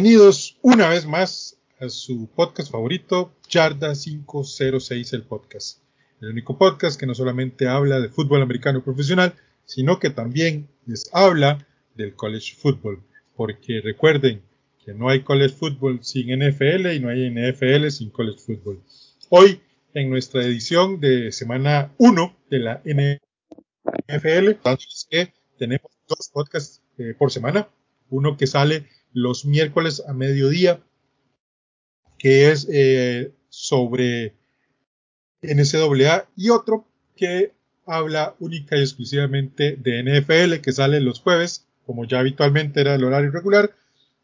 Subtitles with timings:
[0.00, 5.80] Bienvenidos una vez más a su podcast favorito, Yarda 506 el podcast.
[6.22, 9.34] El único podcast que no solamente habla de fútbol americano profesional,
[9.66, 13.02] sino que también les habla del college football.
[13.36, 14.40] Porque recuerden
[14.82, 18.82] que no hay college football sin NFL y no hay NFL sin college football.
[19.28, 19.60] Hoy,
[19.92, 24.52] en nuestra edición de semana 1 de la NFL,
[25.10, 27.68] que tenemos dos podcasts eh, por semana.
[28.08, 30.82] Uno que sale los miércoles a mediodía,
[32.18, 34.34] que es eh, sobre
[35.42, 37.52] NCAA, y otro que
[37.86, 43.04] habla única y exclusivamente de NFL, que sale los jueves, como ya habitualmente era el
[43.04, 43.74] horario regular,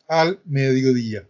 [0.09, 1.27] al mediodía.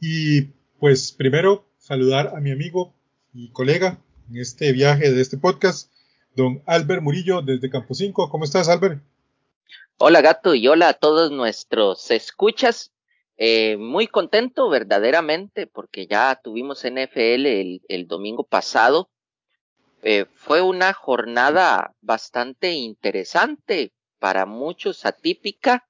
[0.00, 0.42] Y
[0.78, 2.94] pues primero saludar a mi amigo
[3.32, 3.98] y colega
[4.30, 5.90] en este viaje de este podcast,
[6.36, 8.30] don Albert Murillo desde Campo 5.
[8.30, 9.02] ¿Cómo estás, Albert?
[10.00, 12.92] Hola gato y hola a todos nuestros escuchas.
[13.36, 19.10] Eh, muy contento verdaderamente porque ya tuvimos NFL el, el domingo pasado.
[20.02, 25.84] Eh, fue una jornada bastante interesante, para muchos atípica,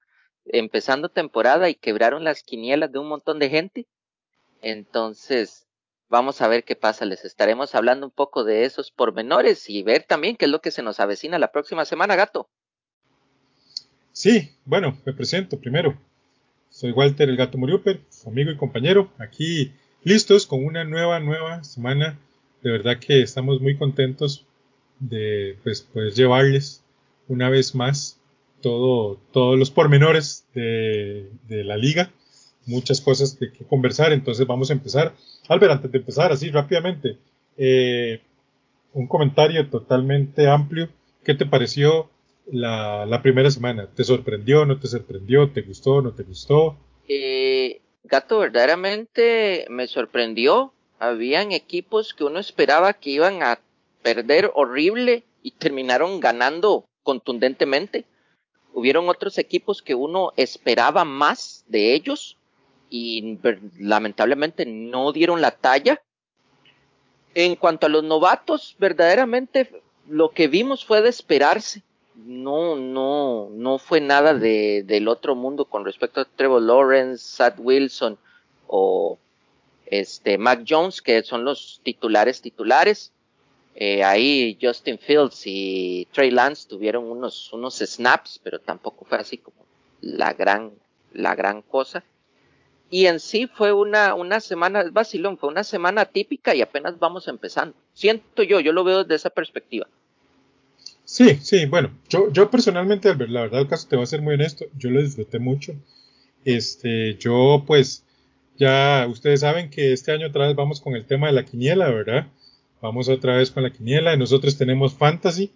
[0.47, 3.87] empezando temporada y quebraron las quinielas de un montón de gente.
[4.63, 5.67] Entonces,
[6.09, 7.05] vamos a ver qué pasa.
[7.05, 10.71] Les estaremos hablando un poco de esos pormenores y ver también qué es lo que
[10.71, 12.49] se nos avecina la próxima semana, gato.
[14.19, 15.97] Sí, bueno, me presento primero.
[16.71, 19.71] Soy Walter el Gato Muriuper, su amigo y compañero, aquí
[20.03, 22.19] listos con una nueva, nueva semana.
[22.61, 24.45] De verdad que estamos muy contentos
[24.99, 25.87] de pues
[26.17, 26.83] llevarles
[27.29, 28.21] una vez más
[28.61, 32.11] todo, todos los pormenores de, de la liga.
[32.67, 35.15] Muchas cosas de que conversar, entonces vamos a empezar.
[35.49, 37.19] Albert, antes de empezar, así rápidamente,
[37.57, 38.21] eh,
[38.95, 40.89] un comentario totalmente amplio.
[41.23, 42.11] ¿Qué te pareció
[42.53, 43.89] la, primera semana?
[43.95, 45.51] ¿Te sorprendió, no te sorprendió?
[45.51, 46.77] ¿Te gustó, no te gustó?
[47.09, 50.73] Eh, Gato, verdaderamente me sorprendió.
[50.99, 53.61] Habían equipos que uno esperaba que iban a
[54.03, 58.05] perder horrible y terminaron ganando contundentemente.
[58.73, 62.37] Hubieron otros equipos que uno esperaba más de ellos
[62.91, 63.39] y
[63.79, 66.03] lamentablemente no dieron la talla.
[67.35, 71.83] En cuanto a los novatos, verdaderamente lo que vimos fue de esperarse
[72.25, 77.55] no, no, no fue nada de, del otro mundo con respecto a Trevor Lawrence, Sad
[77.59, 78.19] Wilson
[78.67, 79.19] o
[79.87, 83.13] este Mac Jones, que son los titulares titulares.
[83.75, 89.39] Eh, ahí Justin Fields y Trey Lance tuvieron unos, unos snaps, pero tampoco fue así
[89.39, 89.65] como
[90.01, 90.73] la gran,
[91.13, 92.03] la gran cosa.
[92.91, 97.29] Y en sí fue una, una semana, vacilón, fue una semana típica y apenas vamos
[97.29, 97.77] empezando.
[97.93, 99.87] Siento yo, yo lo veo desde esa perspectiva.
[101.11, 104.35] Sí, sí, bueno, yo, yo personalmente, la verdad, el caso te voy a ser muy
[104.35, 105.73] honesto, yo lo disfruté mucho.
[106.45, 108.05] Este, yo pues,
[108.59, 111.89] ya ustedes saben que este año otra vez vamos con el tema de la quiniela,
[111.89, 112.27] ¿verdad?
[112.83, 114.19] Vamos otra vez con la quiniela.
[114.19, 115.51] Nosotros tenemos fantasy,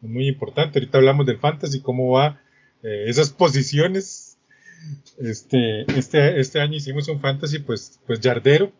[0.00, 0.80] muy importante.
[0.80, 2.40] Ahorita hablamos del fantasy, cómo va
[2.82, 4.38] eh, esas posiciones.
[5.18, 8.72] Este, este, este año hicimos un fantasy, pues, pues yardero.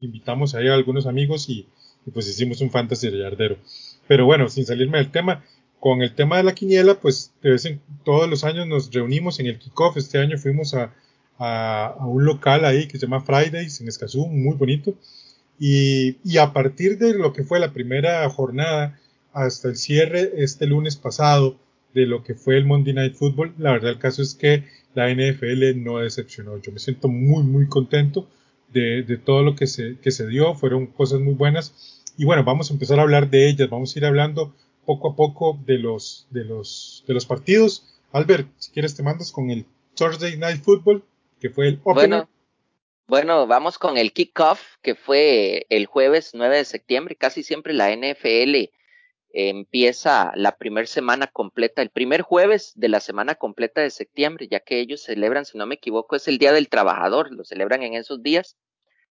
[0.00, 1.66] Invitamos ahí a algunos amigos y,
[2.06, 3.58] y pues hicimos un fantasy de yardero.
[4.06, 5.42] Pero bueno, sin salirme del tema,
[5.84, 9.38] con el tema de la quiniela, pues de vez en todos los años nos reunimos
[9.38, 9.98] en el kickoff.
[9.98, 10.94] Este año fuimos a,
[11.38, 14.94] a, un local ahí que se llama Fridays en Escazú, muy bonito.
[15.58, 18.98] Y, y, a partir de lo que fue la primera jornada
[19.34, 21.58] hasta el cierre este lunes pasado
[21.92, 24.64] de lo que fue el Monday Night Football, la verdad el caso es que
[24.94, 26.56] la NFL no decepcionó.
[26.62, 28.26] Yo me siento muy, muy contento
[28.72, 30.54] de, de todo lo que se, que se dio.
[30.54, 32.02] Fueron cosas muy buenas.
[32.16, 33.68] Y bueno, vamos a empezar a hablar de ellas.
[33.68, 34.54] Vamos a ir hablando
[34.84, 38.00] poco a poco de los, de los, de los partidos.
[38.12, 41.04] Albert, si quieres te mandas con el Thursday Night Football,
[41.40, 42.08] que fue el opener.
[42.08, 42.28] Bueno,
[43.06, 47.16] bueno, vamos con el kickoff, que fue el jueves 9 de septiembre.
[47.16, 48.70] Casi siempre la NFL
[49.34, 54.60] empieza la primera semana completa, el primer jueves de la semana completa de septiembre, ya
[54.60, 57.94] que ellos celebran, si no me equivoco, es el Día del Trabajador, lo celebran en
[57.94, 58.56] esos días.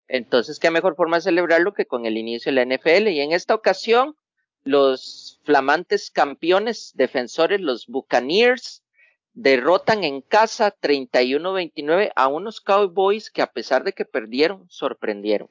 [0.08, 3.08] Entonces, qué mejor forma de celebrarlo que con el inicio de la NFL.
[3.08, 4.16] Y en esta ocasión,
[4.66, 8.82] los flamantes campeones defensores, los Buccaneers,
[9.32, 15.48] derrotan en casa 31-29 a unos Cowboys que a pesar de que perdieron, sorprendieron.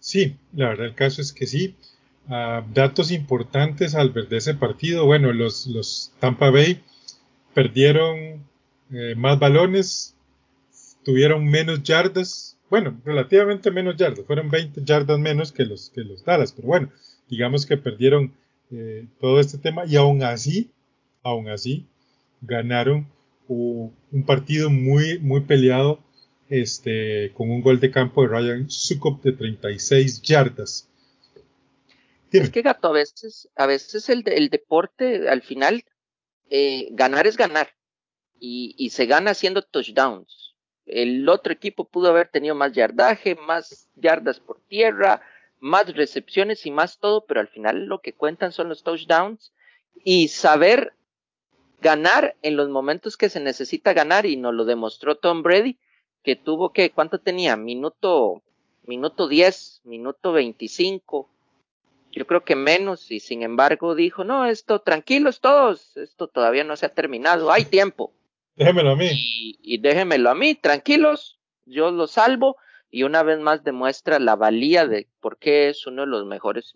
[0.00, 1.76] Sí, la verdad el caso es que sí.
[2.28, 5.06] Uh, datos importantes al ver de ese partido.
[5.06, 6.82] Bueno, los, los Tampa Bay
[7.54, 8.44] perdieron
[8.92, 10.14] eh, más balones,
[11.04, 16.24] tuvieron menos yardas, bueno, relativamente menos yardas, fueron 20 yardas menos que los, que los
[16.24, 16.90] Dallas, pero bueno,
[17.28, 18.34] digamos que perdieron
[18.70, 20.70] eh, todo este tema y aún así,
[21.22, 21.86] aún así,
[22.40, 23.06] ganaron
[23.46, 26.00] un partido muy, muy peleado
[26.48, 30.88] este, con un gol de campo de Ryan Sukop de 36 yardas.
[32.30, 35.84] Es que gato, a veces, a veces el, el deporte, al final,
[36.50, 37.68] eh, ganar es ganar.
[38.40, 40.43] Y, y, se gana haciendo touchdowns.
[40.86, 45.22] El otro equipo pudo haber tenido más yardaje, más yardas por tierra,
[45.60, 49.52] más recepciones y más todo, pero al final lo que cuentan son los touchdowns
[50.04, 50.92] y saber
[51.80, 55.78] ganar en los momentos que se necesita ganar y nos lo demostró Tom Brady
[56.22, 57.56] que tuvo que, ¿cuánto tenía?
[57.56, 58.42] Minuto,
[58.86, 61.28] minuto 10, minuto 25,
[62.14, 66.76] yo creo que menos, y sin embargo dijo, no, esto, tranquilos todos, esto todavía no
[66.76, 68.12] se ha terminado, hay tiempo.
[68.56, 69.08] Déjemelo a mí.
[69.10, 72.56] Y, y déjemelo a mí, tranquilos, yo lo salvo,
[72.90, 76.72] y una vez más demuestra la valía de por qué es uno de los mejores,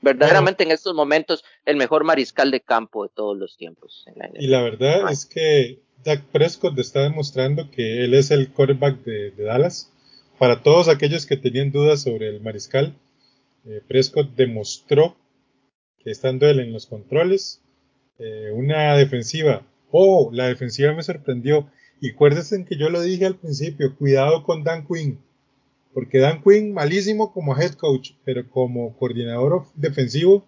[0.00, 4.04] verdaderamente en estos momentos, el mejor mariscal de campo de todos los tiempos.
[4.06, 8.52] En la y la verdad es que Dak Prescott está demostrando que él es el
[8.52, 9.92] quarterback de, de Dallas.
[10.38, 12.94] Para todos aquellos que tenían dudas sobre el mariscal,
[13.64, 15.16] eh, Prescott demostró
[15.98, 17.62] que estando él en los controles,
[18.18, 21.70] eh, una defensiva, oh, la defensiva me sorprendió.
[22.00, 25.20] Y acuérdense que yo lo dije al principio, cuidado con Dan Quinn,
[25.94, 30.44] porque Dan Quinn malísimo como head coach, pero como coordinador defensivo,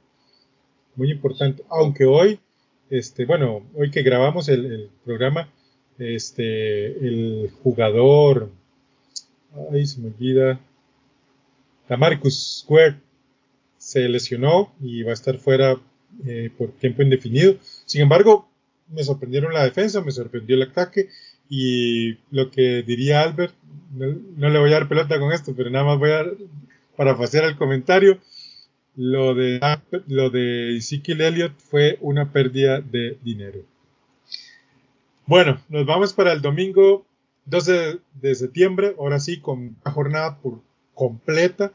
[0.97, 1.63] muy importante.
[1.69, 2.41] Aunque hoy,
[2.91, 5.49] este, bueno, hoy que grabamos el, programa,
[5.99, 8.51] este, el jugador,
[9.73, 10.61] ay, se me olvida,
[11.89, 13.01] la Marcus Square
[13.77, 15.81] se lesionó y va a estar fuera
[16.27, 17.57] eh, por tiempo indefinido.
[17.85, 18.49] Sin embargo,
[18.89, 21.09] me sorprendieron la defensa, me sorprendió el ataque
[21.49, 23.55] y lo que diría Albert,
[23.93, 26.25] no, le voy a dar pelota con esto, pero nada más voy a
[26.97, 28.19] parafasear el comentario.
[28.97, 29.61] Lo de,
[30.07, 33.61] lo de Ezekiel Elliott fue una pérdida de dinero.
[35.27, 37.07] Bueno, nos vamos para el domingo
[37.47, 40.61] 12 de septiembre, ahora sí, con una jornada por
[40.95, 41.73] completa.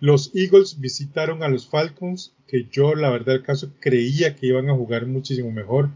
[0.00, 4.68] Los Eagles visitaron a los Falcons, que yo la verdad el caso creía que iban
[4.70, 5.90] a jugar muchísimo mejor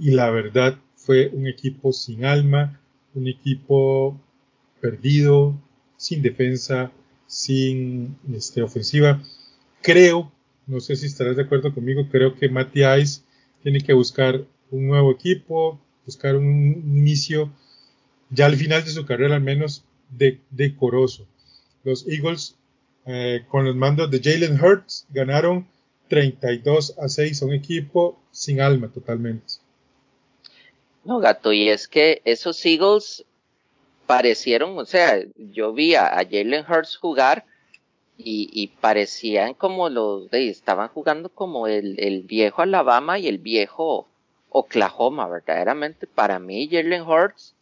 [0.00, 2.80] y la verdad fue un equipo sin alma,
[3.14, 4.18] un equipo
[4.80, 5.54] perdido,
[5.98, 6.90] sin defensa,
[7.26, 9.22] sin este, ofensiva.
[9.82, 10.32] Creo,
[10.66, 13.20] no sé si estarás de acuerdo conmigo, creo que Matty Ice
[13.62, 16.48] tiene que buscar un nuevo equipo, buscar un
[16.96, 17.52] inicio
[18.30, 19.84] ya al final de su carrera al menos
[20.50, 21.26] decoroso.
[21.84, 22.56] Los Eagles,
[23.04, 25.66] eh, con los mandos de Jalen Hurts, ganaron
[26.08, 29.59] 32 a 6 a un equipo sin alma totalmente.
[31.04, 33.24] No, gato, y es que esos Eagles
[34.06, 37.44] parecieron, o sea, yo vi a, Jalen Hurts jugar
[38.18, 44.08] y, parecían como los de, estaban jugando como el, el, viejo Alabama y el viejo
[44.50, 46.06] Oklahoma, verdaderamente.
[46.06, 47.54] Para mí, Jalen Hurts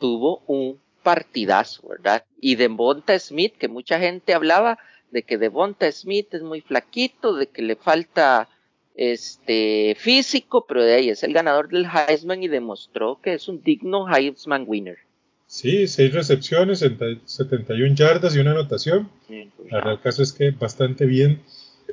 [0.00, 2.24] tuvo un partidazo, ¿verdad?
[2.40, 4.78] Y de Bonta Smith, que mucha gente hablaba
[5.12, 8.48] de que de Bonta Smith es muy flaquito, de que le falta
[8.94, 13.62] este físico, pero de ahí es el ganador del Heisman y demostró que es un
[13.62, 14.98] digno Heisman winner.
[15.46, 19.10] Sí, seis recepciones, 71 yardas y una anotación.
[19.28, 21.42] Sí, el caso es que bastante bien.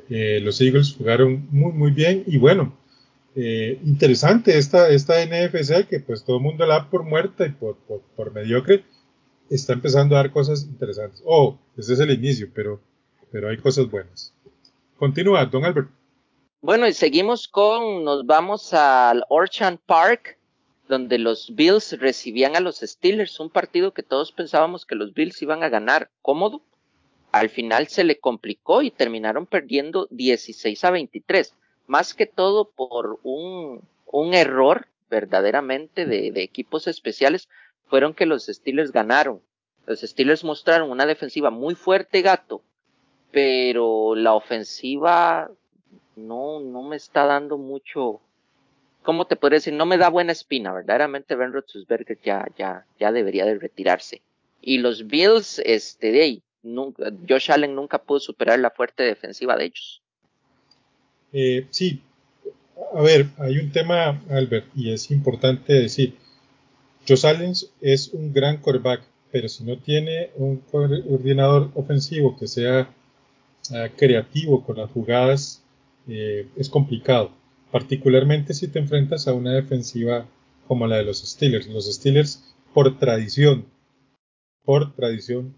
[0.08, 2.24] Eh, los Eagles jugaron muy, muy bien.
[2.26, 2.74] Y bueno,
[3.34, 7.50] eh, interesante esta, esta NFC que pues todo el mundo la da por muerta y
[7.50, 8.82] por, por mediocre
[9.50, 11.22] está empezando a dar cosas interesantes.
[11.26, 12.80] Oh, ese es el inicio, pero,
[13.30, 14.32] pero hay cosas buenas.
[14.96, 15.90] Continúa, don Albert.
[16.62, 20.36] Bueno, y seguimos con, nos vamos al Orchard Park,
[20.88, 25.40] donde los Bills recibían a los Steelers, un partido que todos pensábamos que los Bills
[25.40, 26.60] iban a ganar cómodo.
[27.32, 31.54] Al final se le complicó y terminaron perdiendo 16 a 23,
[31.86, 37.48] más que todo por un, un error verdaderamente de, de equipos especiales,
[37.86, 39.40] fueron que los Steelers ganaron.
[39.86, 42.62] Los Steelers mostraron una defensiva muy fuerte, gato,
[43.30, 45.50] pero la ofensiva
[46.26, 48.20] no, no me está dando mucho,
[49.02, 49.72] ¿cómo te puedo decir?
[49.72, 54.22] No me da buena espina, verdaderamente Ben Roethlisberger ya, ya, ya debería de retirarse.
[54.60, 59.56] Y los Bills, este, de ahí, nunca, Josh Allen nunca pudo superar la fuerte defensiva
[59.56, 60.02] de ellos.
[61.32, 62.02] Eh, sí,
[62.92, 66.14] a ver, hay un tema, Albert, y es importante decir,
[67.06, 72.90] Josh Allen es un gran quarterback, pero si no tiene un coordinador ofensivo que sea
[73.70, 75.62] uh, creativo con las jugadas,
[76.08, 77.32] eh, es complicado,
[77.70, 80.26] particularmente si te enfrentas a una defensiva
[80.66, 81.66] como la de los Steelers.
[81.66, 83.66] Los Steelers, por tradición,
[84.64, 85.54] por tradición,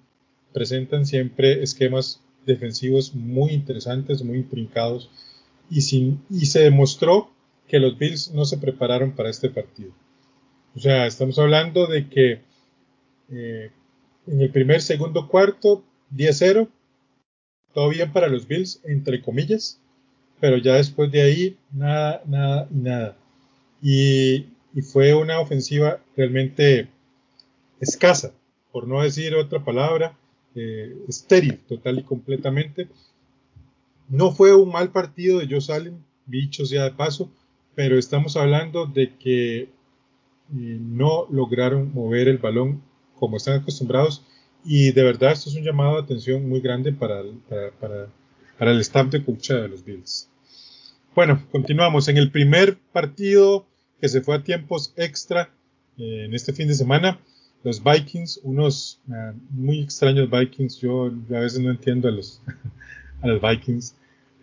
[0.52, 5.10] presentan siempre esquemas defensivos muy interesantes, muy intrincados,
[5.70, 7.30] y, sin, y se demostró
[7.68, 9.92] que los Bills no se prepararon para este partido.
[10.74, 12.40] O sea, estamos hablando de que
[13.30, 13.70] eh,
[14.26, 15.84] en el primer, segundo, cuarto,
[16.14, 16.68] 10-0,
[17.74, 19.81] todo bien para los Bills, entre comillas,
[20.42, 23.16] pero ya después de ahí, nada, nada y nada.
[23.80, 26.88] Y, y fue una ofensiva realmente
[27.78, 28.32] escasa,
[28.72, 30.18] por no decir otra palabra,
[30.56, 32.88] eh, estéril total y completamente.
[34.08, 37.30] No fue un mal partido de Joe Allen, bichos ya de paso,
[37.76, 39.68] pero estamos hablando de que eh,
[40.50, 42.82] no lograron mover el balón
[43.14, 44.24] como están acostumbrados
[44.64, 48.08] y de verdad esto es un llamado de atención muy grande para, para, para,
[48.58, 50.31] para el staff de coach de los Bills.
[51.14, 52.08] Bueno, continuamos.
[52.08, 53.66] En el primer partido
[54.00, 55.54] que se fue a tiempos extra
[55.98, 57.20] eh, en este fin de semana,
[57.64, 62.40] los Vikings, unos uh, muy extraños Vikings, yo a veces no entiendo a los,
[63.20, 63.94] a los Vikings,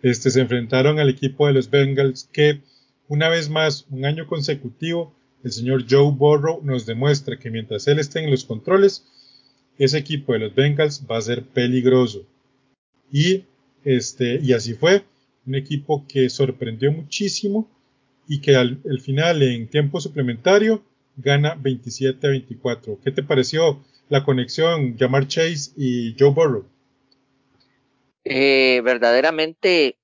[0.02, 2.60] este, se enfrentaron al equipo de los Bengals que
[3.08, 5.12] una vez más, un año consecutivo,
[5.42, 9.04] el señor Joe Burrow nos demuestra que mientras él esté en los controles,
[9.76, 12.24] ese equipo de los Bengals va a ser peligroso.
[13.10, 13.44] Y,
[13.84, 15.02] este, y así fue,
[15.50, 17.68] un equipo que sorprendió muchísimo
[18.28, 20.84] y que al, al final en tiempo suplementario
[21.16, 23.00] gana 27 a 24.
[23.02, 26.64] ¿Qué te pareció la conexión Jamar Chase y Joe Burrow?
[28.22, 29.96] Eh, verdaderamente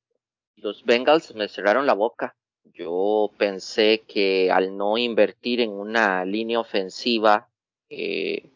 [0.56, 2.34] los Bengals me cerraron la boca.
[2.74, 7.48] Yo pensé que al no invertir en una línea ofensiva
[7.88, 8.50] eh,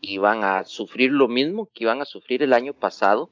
[0.00, 3.30] iban a sufrir lo mismo que iban a sufrir el año pasado.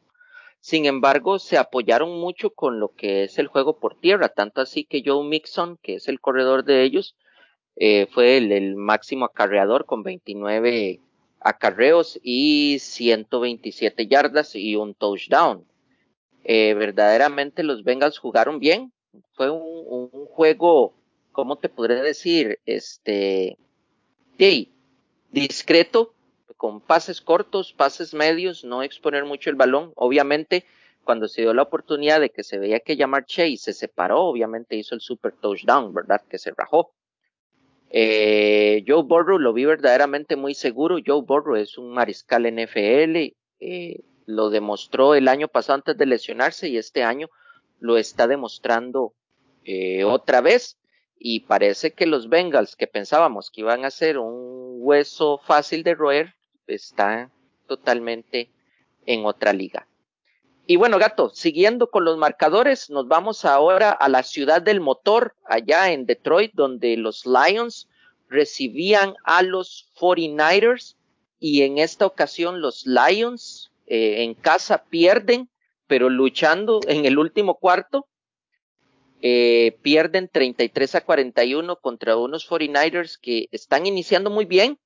[0.67, 4.83] Sin embargo, se apoyaron mucho con lo que es el juego por tierra, tanto así
[4.83, 7.15] que Joe Mixon, que es el corredor de ellos,
[7.77, 10.99] eh, fue el, el, máximo acarreador con 29
[11.39, 15.65] acarreos y 127 yardas y un touchdown.
[16.43, 18.93] Eh, verdaderamente los Bengals jugaron bien.
[19.35, 20.95] Fue un, un juego,
[21.31, 22.59] ¿cómo te podría decir?
[22.67, 23.57] Este,
[24.37, 24.73] sí,
[25.31, 26.16] discreto,
[26.57, 29.93] con pases cortos, pases medios, no exponer mucho el balón.
[29.95, 30.65] Obviamente,
[31.05, 34.77] cuando se dio la oportunidad de que se veía que llamar Chase se separó, obviamente
[34.77, 36.23] hizo el super touchdown, ¿verdad?
[36.29, 36.93] Que se rajó.
[37.91, 40.99] Eh, Joe Burrow lo vi verdaderamente muy seguro.
[41.05, 43.35] Joe Burrow es un mariscal NFL.
[43.61, 47.29] Eh, lo demostró el año pasado antes de lesionarse y este año
[47.79, 49.15] lo está demostrando
[49.65, 50.79] eh, otra vez.
[51.19, 55.95] Y parece que los Bengals, que pensábamos que iban a ser un hueso fácil de
[55.95, 56.35] roer,
[56.75, 57.31] están
[57.67, 58.51] totalmente
[59.07, 59.87] en otra liga.
[60.67, 65.37] Y bueno, gato, siguiendo con los marcadores, nos vamos ahora a la ciudad del motor,
[65.45, 67.89] allá en Detroit, donde los Lions
[68.29, 70.97] recibían a los 49ers
[71.39, 75.49] y en esta ocasión los Lions eh, en casa pierden,
[75.87, 78.09] pero luchando en el último cuarto,
[79.23, 84.79] eh, pierden 33 a 41 contra unos 49ers que están iniciando muy bien,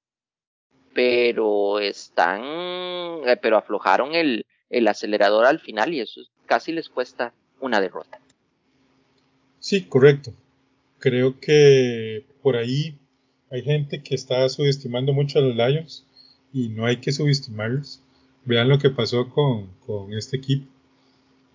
[0.94, 7.32] pero están, eh, pero aflojaron el, el acelerador al final y eso casi les cuesta
[7.61, 8.18] una derrota.
[9.59, 10.32] Sí, correcto.
[10.99, 12.99] Creo que por ahí
[13.50, 16.06] hay gente que está subestimando mucho a los Lions
[16.52, 18.02] y no hay que subestimarlos.
[18.44, 20.66] Vean lo que pasó con, con este equipo.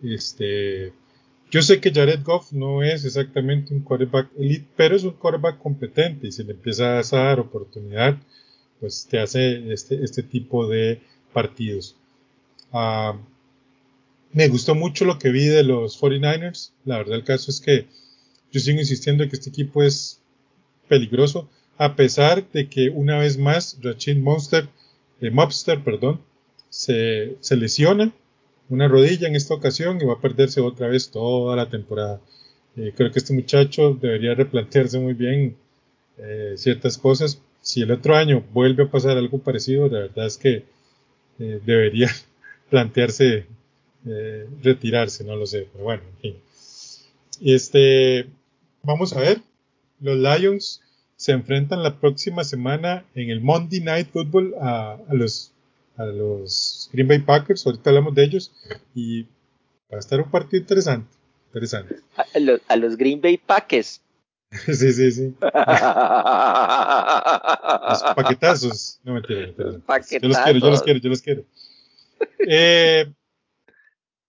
[0.04, 0.94] Este,
[1.50, 5.58] yo sé que Jared Goff no es exactamente un quarterback elite, pero es un quarterback
[5.58, 8.18] competente y si le empieza a dar oportunidad,
[8.80, 11.02] pues te hace este, este tipo de
[11.34, 11.96] partidos.
[12.72, 13.18] Uh,
[14.32, 16.72] me gustó mucho lo que vi de los 49ers.
[16.84, 17.88] La verdad el caso es que
[18.52, 20.22] yo sigo insistiendo en que este equipo es
[20.88, 24.68] peligroso, a pesar de que una vez más Rachid Monster,
[25.22, 26.22] eh, Mobster, perdón,
[26.70, 28.14] se, se, lesiona
[28.70, 32.22] una rodilla en esta ocasión y va a perderse otra vez toda la temporada.
[32.76, 35.56] Eh, creo que este muchacho debería replantearse muy bien
[36.18, 37.42] eh, ciertas cosas.
[37.66, 40.66] Si el otro año vuelve a pasar algo parecido, la verdad es que
[41.40, 42.12] eh, debería
[42.70, 43.48] plantearse
[44.06, 46.36] eh, retirarse, no lo sé, pero bueno, en fin.
[47.42, 48.28] Este,
[48.84, 49.42] vamos a ver,
[50.00, 50.84] los Lions
[51.16, 55.52] se enfrentan la próxima semana en el Monday Night Football a, a los
[55.98, 58.52] a los Green Bay Packers, ahorita hablamos de ellos
[58.94, 59.24] y
[59.92, 61.08] va a estar un partido interesante,
[61.48, 61.96] interesante.
[62.16, 62.26] A,
[62.68, 64.02] a los Green Bay Packers.
[64.66, 65.34] sí, sí, sí.
[65.42, 65.50] los
[68.16, 69.00] paquetazos.
[69.04, 69.72] No mentira, mentira.
[70.22, 71.46] Yo los quiero, yo los quiero, yo los quiero.
[72.40, 73.12] Eh,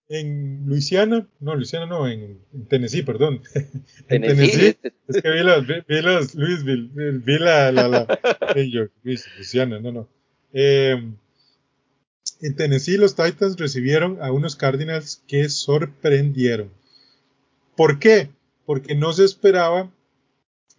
[0.09, 3.41] en Luisiana, no, Luisiana no, en, Tennessee, perdón.
[4.07, 8.19] en Tennessee, es que vi los, vi, los Louisville, vi la, la, la,
[9.03, 10.09] Luisiana, no, no.
[10.53, 11.11] Eh,
[12.41, 16.71] en Tennessee los Titans recibieron a unos Cardinals que sorprendieron.
[17.75, 18.29] ¿Por qué?
[18.65, 19.91] Porque no se esperaba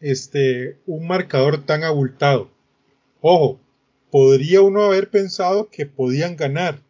[0.01, 2.51] este, un marcador tan abultado.
[3.21, 3.61] Ojo,
[4.11, 6.83] podría uno haber pensado que podían ganar,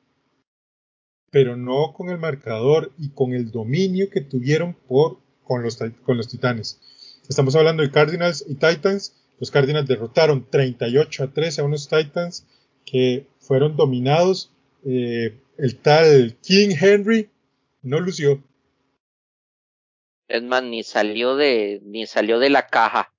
[1.31, 6.17] pero no con el marcador y con el dominio que tuvieron por, con, los, con
[6.17, 6.81] los Titanes.
[7.29, 9.15] Estamos hablando de Cardinals y Titans.
[9.39, 12.47] Los Cardinals derrotaron 38 a 13 a unos Titans
[12.85, 14.51] que fueron dominados.
[14.85, 17.29] Eh, el tal King Henry
[17.83, 18.43] no lució.
[20.29, 23.15] Es más, ni salió de, ni salió de la caja.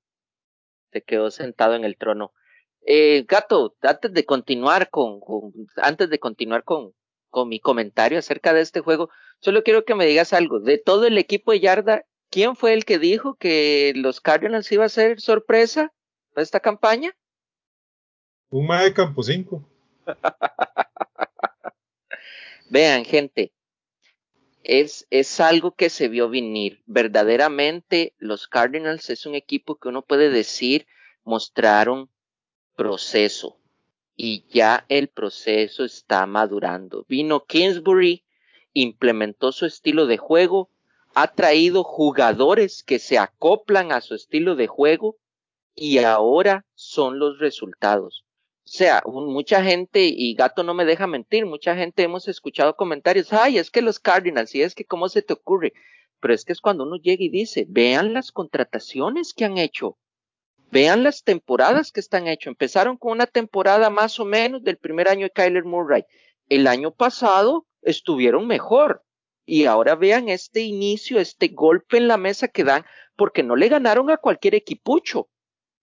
[0.92, 2.34] Se quedó sentado en el trono.
[2.82, 6.94] Eh, Gato, antes de continuar con, con, antes de continuar con,
[7.30, 10.60] con mi comentario acerca de este juego, solo quiero que me digas algo.
[10.60, 14.86] De todo el equipo de Yarda, ¿quién fue el que dijo que los Cardinals iba
[14.86, 15.92] a ser sorpresa
[16.34, 17.16] para esta campaña?
[18.50, 19.64] Un de campo 5.
[22.70, 23.52] Vean, gente,
[24.70, 26.84] es, es algo que se vio venir.
[26.86, 30.86] Verdaderamente, los Cardinals es un equipo que uno puede decir
[31.24, 32.10] mostraron
[32.76, 33.58] proceso
[34.16, 37.04] y ya el proceso está madurando.
[37.10, 38.24] Vino Kingsbury,
[38.74, 40.70] implementó su estilo de juego,
[41.16, 45.18] ha traído jugadores que se acoplan a su estilo de juego
[45.74, 48.24] y ahora son los resultados.
[48.70, 53.34] O sea, mucha gente, y Gato no me deja mentir, mucha gente hemos escuchado comentarios,
[53.34, 55.74] ay, es que los Cardinals, y es que cómo se te ocurre,
[56.20, 59.98] pero es que es cuando uno llega y dice, vean las contrataciones que han hecho,
[60.70, 62.52] vean las temporadas que están hechas.
[62.52, 66.06] Empezaron con una temporada más o menos del primer año de Kyler Murray.
[66.48, 69.04] El año pasado estuvieron mejor.
[69.48, 73.68] Y ahora vean este inicio, este golpe en la mesa que dan, porque no le
[73.68, 75.28] ganaron a cualquier equipucho.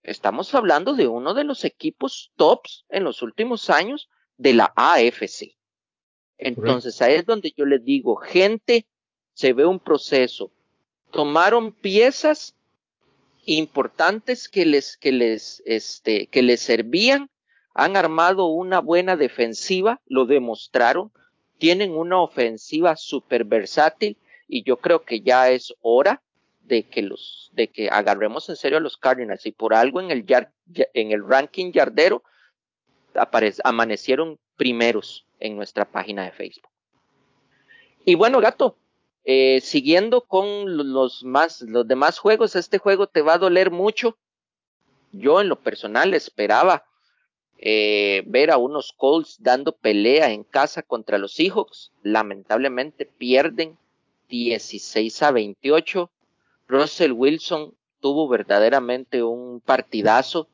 [0.06, 5.56] Estamos hablando de uno de los equipos tops en los últimos años de la AFC.
[6.38, 8.86] Entonces ahí es donde yo les digo, gente,
[9.34, 10.52] se ve un proceso.
[11.10, 12.54] Tomaron piezas
[13.46, 17.28] importantes que les, que les, este, que les servían,
[17.74, 21.10] han armado una buena defensiva, lo demostraron,
[21.58, 24.16] tienen una ofensiva súper versátil
[24.46, 26.22] y yo creo que ya es hora
[26.66, 30.11] de que los, de que agarremos en serio a los Cardinals y por algo en
[30.11, 30.24] el
[30.94, 32.22] en el ranking yardero
[33.64, 36.68] amanecieron primeros en nuestra página de Facebook.
[38.05, 38.76] Y bueno, gato,
[39.24, 44.16] eh, siguiendo con los más, los demás juegos, este juego te va a doler mucho.
[45.12, 46.85] Yo en lo personal esperaba
[47.59, 51.92] eh, ver a unos Colts dando pelea en casa contra los Seahawks.
[52.02, 53.79] Lamentablemente pierden
[54.29, 56.11] 16 a 28.
[56.68, 60.48] Russell Wilson tuvo verdaderamente un partidazo.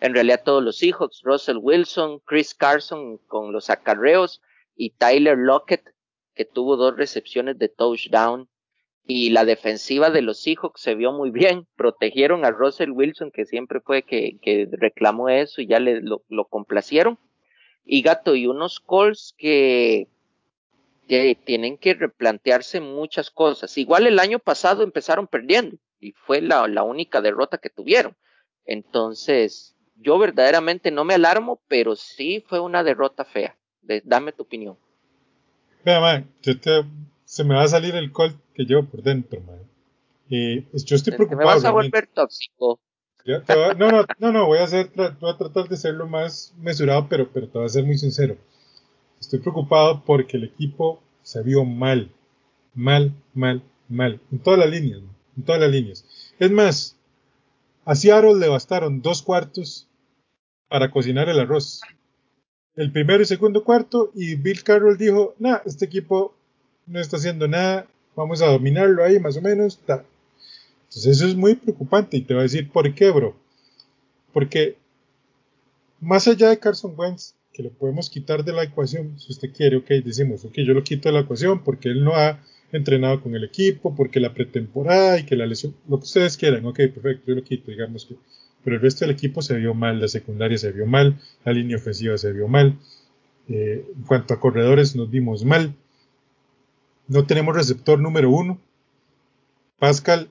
[0.00, 4.40] En realidad todos los Seahawks, Russell Wilson, Chris Carson con los acarreos
[4.76, 5.92] y Tyler Lockett
[6.34, 8.48] que tuvo dos recepciones de touchdown
[9.10, 11.66] y la defensiva de los Seahawks se vio muy bien.
[11.76, 16.44] Protegieron a Russell Wilson, que siempre fue que, reclamó eso y ya le, lo, lo,
[16.44, 17.18] complacieron.
[17.86, 20.08] Y Gato, y unos Colts que,
[21.08, 23.76] que tienen que replantearse muchas cosas.
[23.78, 28.14] Igual el año pasado empezaron perdiendo y fue la, la única derrota que tuvieron.
[28.66, 33.56] Entonces, yo verdaderamente no me alarmo, pero sí fue una derrota fea.
[34.04, 34.76] Dame tu opinión.
[35.84, 36.84] Vea, man, yo te,
[37.24, 39.60] se me va a salir el Colt que llevo por dentro, man.
[40.30, 41.38] Eh, yo estoy preocupado.
[41.38, 42.78] me vas a volver tóxico.
[43.24, 47.08] no, no, no, no, voy a, hacer, voy a tratar de ser lo más mesurado,
[47.08, 48.36] pero, pero te voy a ser muy sincero.
[49.20, 52.10] Estoy preocupado porque el equipo se vio mal,
[52.74, 55.00] mal, mal, mal, en todas las líneas,
[55.36, 56.06] en todas las líneas.
[56.38, 56.96] Es más,
[57.84, 59.88] a Seattle le bastaron dos cuartos
[60.68, 61.80] para cocinar el arroz
[62.78, 66.36] el primero y segundo cuarto y Bill Carroll dijo, nah, este equipo
[66.86, 69.80] no está haciendo nada, vamos a dominarlo ahí más o menos.
[69.80, 73.34] Entonces eso es muy preocupante y te voy a decir por qué, bro.
[74.32, 74.78] Porque
[76.00, 79.78] más allá de Carson Wentz, que lo podemos quitar de la ecuación, si usted quiere,
[79.78, 82.40] ok, decimos, ok, yo lo quito de la ecuación porque él no ha
[82.70, 86.64] entrenado con el equipo, porque la pretemporada y que la lesión, lo que ustedes quieran,
[86.64, 88.14] ok, perfecto, yo lo quito, digamos que
[88.62, 91.78] pero el resto del equipo se vio mal, la secundaria se vio mal, la línea
[91.78, 92.78] ofensiva se vio mal,
[93.48, 95.74] eh, en cuanto a corredores nos vimos mal,
[97.08, 98.60] no tenemos receptor número uno,
[99.80, 100.28] Pascal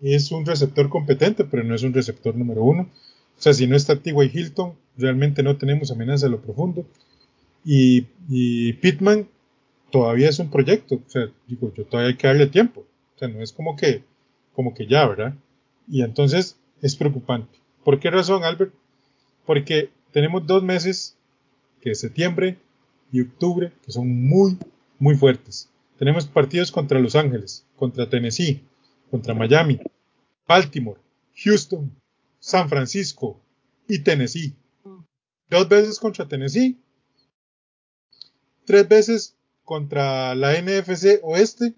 [0.00, 2.82] es un receptor competente, pero no es un receptor número uno.
[2.82, 4.30] O sea, si no está T.Y.
[4.32, 6.86] Hilton, realmente no tenemos amenaza a lo profundo.
[7.64, 9.28] Y, y Pittman
[9.90, 10.96] todavía es un proyecto.
[10.96, 12.86] O sea, digo, yo todavía hay que darle tiempo.
[13.14, 14.04] O sea, no es como que,
[14.54, 15.34] como que ya, ¿verdad?
[15.88, 17.58] Y entonces es preocupante.
[17.84, 18.74] ¿Por qué razón, Albert?
[19.46, 21.16] Porque tenemos dos meses,
[21.80, 22.58] que es septiembre
[23.10, 24.58] y octubre, que son muy,
[24.98, 25.70] muy fuertes.
[25.98, 28.62] Tenemos partidos contra Los Ángeles, contra Tennessee,
[29.10, 29.80] contra Miami,
[30.46, 31.00] Baltimore,
[31.44, 31.90] Houston,
[32.38, 33.40] San Francisco
[33.88, 34.54] y Tennessee.
[35.50, 36.78] Dos veces contra Tennessee,
[38.64, 39.34] tres veces
[39.64, 41.74] contra la NFC Oeste,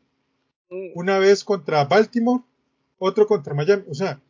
[0.95, 2.43] una vez contra Baltimore,
[2.99, 3.85] otro contra Miami.
[3.89, 4.21] O sea,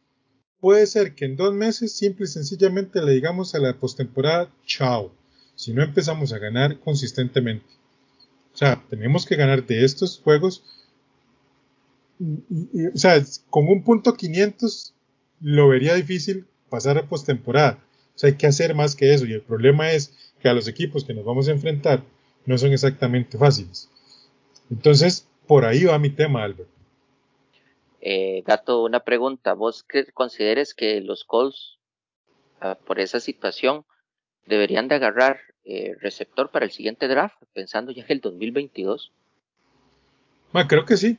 [0.61, 5.13] puede ser que en dos meses simple y sencillamente le digamos a la postemporada chao,
[5.55, 7.67] si no empezamos a ganar consistentemente.
[8.53, 10.63] O sea, tenemos que ganar de estos juegos.
[12.21, 14.95] o sea, con un punto 500
[15.41, 17.83] lo vería difícil pasar a postemporada.
[18.21, 19.25] Sea, hay que hacer más que eso.
[19.25, 22.03] Y el problema es que a los equipos que nos vamos a enfrentar
[22.45, 23.89] no son exactamente fáciles.
[24.71, 26.69] Entonces, por ahí va mi tema, Albert.
[28.03, 29.55] Eh, Gato, una pregunta.
[29.55, 31.79] ¿Vos consideres que los Colts,
[32.61, 33.87] ah, por esa situación,
[34.45, 39.13] deberían de agarrar eh, receptor para el siguiente draft, pensando ya en el 2022?
[40.69, 41.19] creo que sí.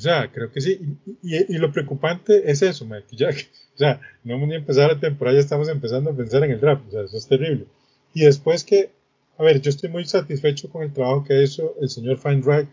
[0.00, 0.96] O sea, creo que sí.
[1.22, 5.36] Y, lo preocupante es eso, que ya, o sea, no hemos ni empezado la temporada,
[5.36, 6.88] ya estamos empezando a pensar en el draft.
[6.88, 7.66] O sea, eso es terrible.
[8.14, 8.92] Y después que,
[9.36, 12.42] a ver, yo estoy muy satisfecho con el trabajo que ha hecho el señor Frank
[12.46, 12.70] Wright,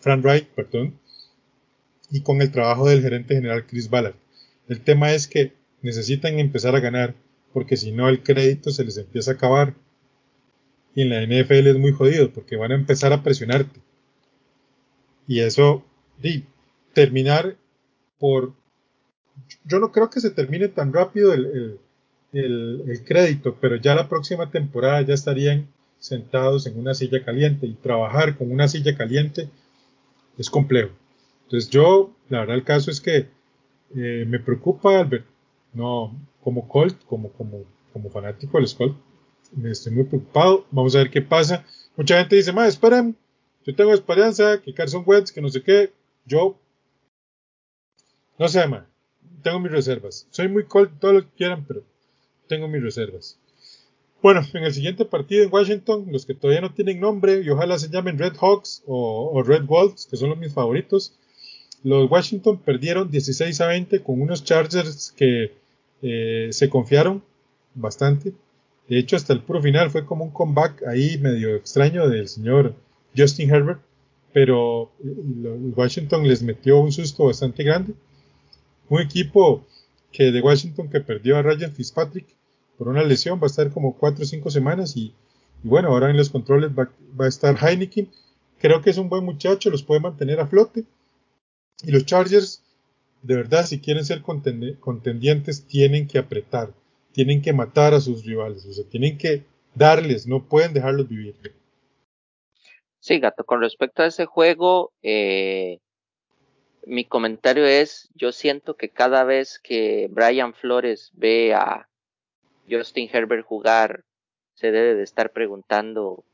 [0.00, 0.98] Frank Wright perdón,
[2.10, 4.16] y con el trabajo del gerente general Chris Ballard.
[4.66, 5.52] El tema es que
[5.82, 7.14] necesitan empezar a ganar,
[7.52, 9.74] porque si no el crédito se les empieza a acabar.
[10.96, 13.78] Y en la NFL es muy jodido, porque van a empezar a presionarte.
[15.28, 15.84] Y eso,
[16.22, 16.44] y
[16.96, 17.56] terminar
[18.18, 18.54] por...
[19.66, 21.78] Yo no creo que se termine tan rápido el,
[22.32, 27.74] el crédito, pero ya la próxima temporada ya estarían sentados en una silla caliente y
[27.74, 29.50] trabajar con una silla caliente
[30.38, 30.90] es complejo.
[31.44, 33.28] Entonces yo, la verdad el caso es que
[33.94, 35.26] eh, me preocupa Albert,
[35.74, 38.96] no como Colt, como, como, como fanático del Colt,
[39.54, 41.62] me estoy muy preocupado, vamos a ver qué pasa.
[41.94, 43.16] Mucha gente dice, ma, esperen,
[43.66, 45.92] yo tengo esperanza, que Carson Wentz, que no sé qué,
[46.24, 46.58] yo,
[48.38, 48.86] no sé, ma,
[49.42, 50.26] tengo mis reservas.
[50.30, 51.82] Soy muy Colt, todo lo que quieran, pero
[52.48, 53.38] tengo mis reservas.
[54.22, 57.78] Bueno, en el siguiente partido en Washington, los que todavía no tienen nombre y ojalá
[57.78, 61.14] se llamen Red Hawks o, o Red Wolves, que son los mis favoritos,
[61.84, 65.52] los Washington perdieron 16 a 20 con unos Chargers que
[66.02, 67.22] eh, se confiaron
[67.74, 68.32] bastante.
[68.88, 72.74] De hecho, hasta el puro final fue como un comeback ahí medio extraño del señor
[73.16, 73.80] Justin Herbert,
[74.32, 77.94] pero eh, Washington les metió un susto bastante grande.
[78.88, 79.66] Un equipo
[80.12, 82.26] que de Washington que perdió a Ryan Fitzpatrick
[82.78, 85.14] por una lesión va a estar como 4 o 5 semanas y,
[85.62, 88.10] bueno, ahora en los controles va, va, a estar Heineken.
[88.58, 90.84] Creo que es un buen muchacho, los puede mantener a flote.
[91.82, 92.62] Y los Chargers,
[93.22, 96.72] de verdad, si quieren ser contendientes, tienen que apretar,
[97.12, 99.44] tienen que matar a sus rivales, o sea, tienen que
[99.74, 101.34] darles, no pueden dejarlos vivir.
[103.00, 105.80] Sí, gato, con respecto a ese juego, eh,
[106.86, 111.88] mi comentario es, yo siento que cada vez que Brian Flores ve a
[112.70, 114.04] Justin Herbert jugar,
[114.54, 116.24] se debe de estar preguntando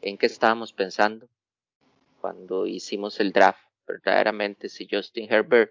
[0.00, 1.28] en qué estábamos pensando
[2.22, 3.60] cuando hicimos el draft.
[3.86, 5.70] Verdaderamente si Justin Herbert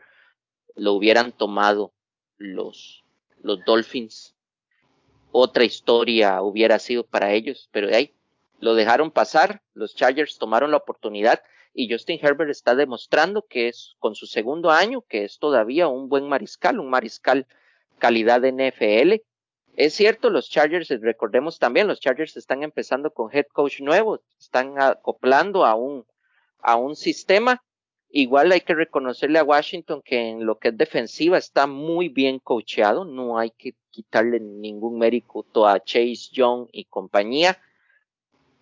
[0.75, 1.91] lo hubieran tomado
[2.37, 3.03] los,
[3.41, 4.35] los Dolphins,
[5.31, 8.13] otra historia hubiera sido para ellos, pero ahí
[8.59, 11.41] lo dejaron pasar, los Chargers tomaron la oportunidad
[11.75, 16.09] y Justin Herbert está demostrando que es con su segundo año, que es todavía un
[16.09, 17.45] buen mariscal, un mariscal
[17.99, 19.21] calidad de NFL.
[19.75, 24.81] Es cierto, los Chargers, recordemos también, los Chargers están empezando con head coach nuevo, están
[24.81, 26.05] acoplando a un,
[26.59, 27.61] a un sistema
[28.17, 32.39] Igual hay que reconocerle a Washington que en lo que es defensiva está muy bien
[32.39, 37.57] coacheado, no hay que quitarle ningún mérito a Chase Young y compañía.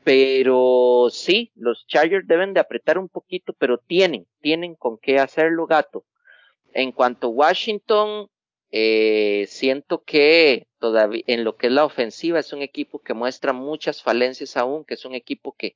[0.04, 5.66] Pero sí, los Chargers deben de apretar un poquito, pero tienen, tienen con qué hacerlo,
[5.66, 6.06] gato.
[6.74, 8.30] En cuanto a Washington,
[8.72, 13.54] eh, siento que todavía en lo que es la ofensiva es un equipo que muestra
[13.54, 15.76] muchas falencias aún, que es un equipo que,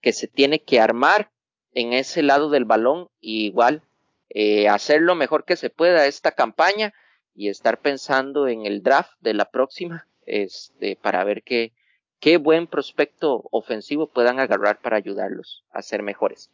[0.00, 1.30] que se tiene que armar
[1.74, 3.82] en ese lado del balón y igual
[4.30, 6.94] eh, hacer lo mejor que se pueda esta campaña
[7.34, 11.72] y estar pensando en el draft de la próxima este, para ver qué,
[12.20, 16.50] qué buen prospecto ofensivo puedan agarrar para ayudarlos a ser mejores.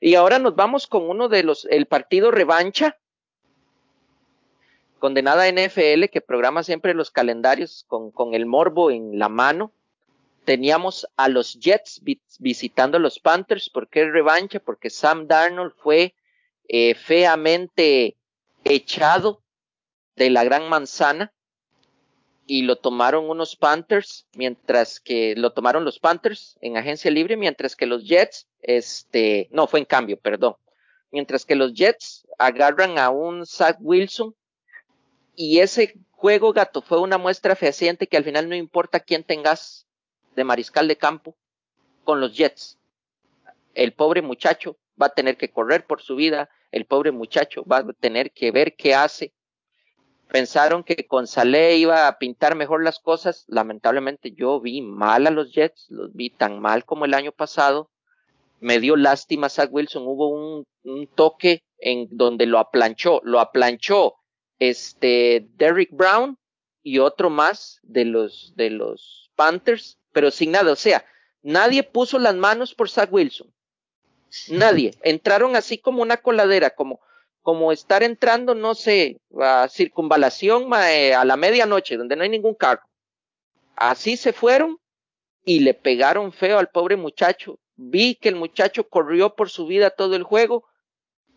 [0.00, 2.98] Y ahora nos vamos con uno de los, el partido revancha,
[4.98, 9.72] condenada NFL, que programa siempre los calendarios con, con el morbo en la mano.
[10.44, 12.02] Teníamos a los Jets
[12.38, 13.68] visitando a los Panthers.
[13.70, 14.60] ¿Por qué revancha?
[14.60, 16.14] Porque Sam Darnold fue
[16.68, 18.16] eh, feamente
[18.64, 19.42] echado
[20.14, 21.32] de la gran manzana
[22.46, 27.74] y lo tomaron unos Panthers, mientras que lo tomaron los Panthers en agencia libre, mientras
[27.74, 30.54] que los Jets, este, no, fue en cambio, perdón,
[31.10, 34.34] mientras que los Jets agarran a un Zach Wilson
[35.34, 39.86] y ese juego, gato, fue una muestra fehaciente que al final no importa quién tengas
[40.36, 41.36] de mariscal de campo
[42.04, 42.78] con los Jets.
[43.74, 47.78] El pobre muchacho va a tener que correr por su vida, el pobre muchacho va
[47.78, 49.32] a tener que ver qué hace,
[50.28, 53.44] pensaron que con Saleh iba a pintar mejor las cosas.
[53.48, 57.90] Lamentablemente yo vi mal a los Jets, los vi tan mal como el año pasado.
[58.60, 60.66] Me dio lástima Zach Wilson, hubo un,
[61.14, 64.14] toque en donde lo aplanchó, lo aplanchó
[64.58, 66.38] este Derrick Brown
[66.82, 71.04] y otro más de los de los Panthers, pero sin nada, o sea,
[71.42, 73.52] nadie puso las manos por Zach Wilson.
[74.48, 74.94] Nadie.
[75.02, 77.00] Entraron así como una coladera, como
[77.46, 82.56] como estar entrando, no sé, a circunvalación eh, a la medianoche, donde no hay ningún
[82.56, 82.82] carro.
[83.76, 84.80] Así se fueron
[85.44, 87.60] y le pegaron feo al pobre muchacho.
[87.76, 90.64] Vi que el muchacho corrió por su vida todo el juego.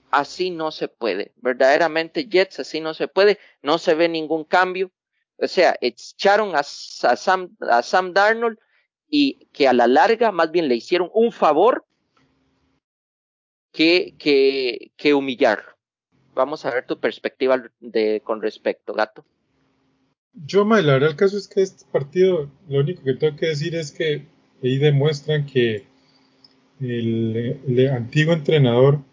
[0.09, 1.31] Así no se puede.
[1.35, 3.37] Verdaderamente, Jets, así no se puede.
[3.61, 4.91] No se ve ningún cambio.
[5.37, 7.55] O sea, echaron a, Sam,
[8.13, 8.57] Darnold
[9.07, 11.85] y que a la larga más bien le hicieron un favor
[13.71, 15.77] que, que, que humillarlo.
[16.39, 19.25] Vamos a ver tu perspectiva de, con respecto, gato.
[20.31, 23.75] Yo, la verdad el caso es que este partido, lo único que tengo que decir
[23.75, 24.25] es que
[24.63, 25.83] ahí demuestran que
[26.79, 29.03] el, antiguo entrenador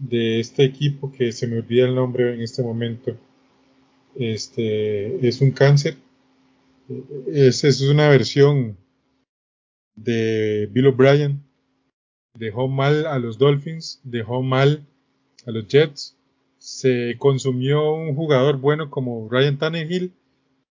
[0.00, 3.16] de este equipo, que se me olvida el nombre en este momento,
[4.16, 5.96] este, es un cáncer.
[7.28, 8.76] Es, es una versión
[9.94, 11.40] de Bill O'Brien.
[12.34, 14.84] Dejó mal a los Dolphins, dejó mal
[15.46, 16.16] a los Jets
[16.62, 20.12] se consumió un jugador bueno como Ryan Tannehill,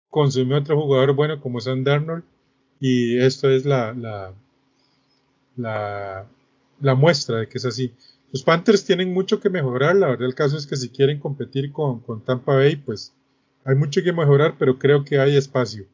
[0.09, 2.25] consumió otro jugador bueno como Sam Darnold,
[2.81, 4.33] y esto es la, la,
[6.81, 7.93] la, muestra de que es así.
[8.33, 11.71] Los Panthers tienen mucho que mejorar, la verdad el caso es que si quieren competir
[11.71, 13.13] con, con Tampa Bay, pues
[13.67, 15.85] hay mucho que mejorar, pero creo que hay espacio.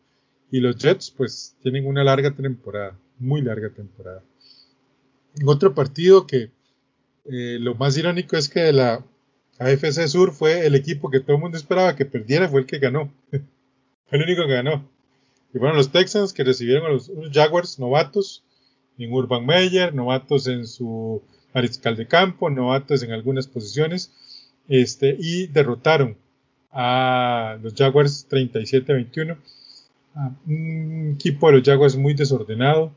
[0.53, 4.23] Y los Jets, pues tienen una larga temporada, muy larga temporada.
[5.45, 6.53] Otro partido que
[7.25, 9.05] eh, lo más irónico es que de la
[9.61, 12.79] AFC Sur fue el equipo que todo el mundo esperaba que perdiera, fue el que
[12.79, 13.13] ganó.
[13.31, 14.89] fue el único que ganó.
[15.53, 18.43] Y fueron los Texans que recibieron a los, Jaguars novatos
[18.97, 24.11] en Urban Meyer, novatos en su mariscal de campo, novatos en algunas posiciones,
[24.67, 26.17] este, y derrotaron
[26.73, 29.37] a los Jaguars 37-21.
[30.47, 32.93] Un equipo de los Jaguars muy desordenado.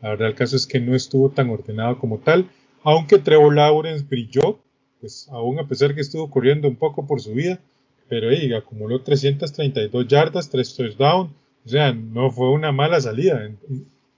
[0.00, 2.50] La verdad, el caso es que no estuvo tan ordenado como tal,
[2.82, 4.58] aunque Trevor Lawrence brilló
[5.02, 7.60] pues aún a pesar que estuvo corriendo un poco por su vida,
[8.08, 11.32] pero ahí acumuló 332 yardas, 3 touchdowns,
[11.66, 13.50] o sea, no fue una mala salida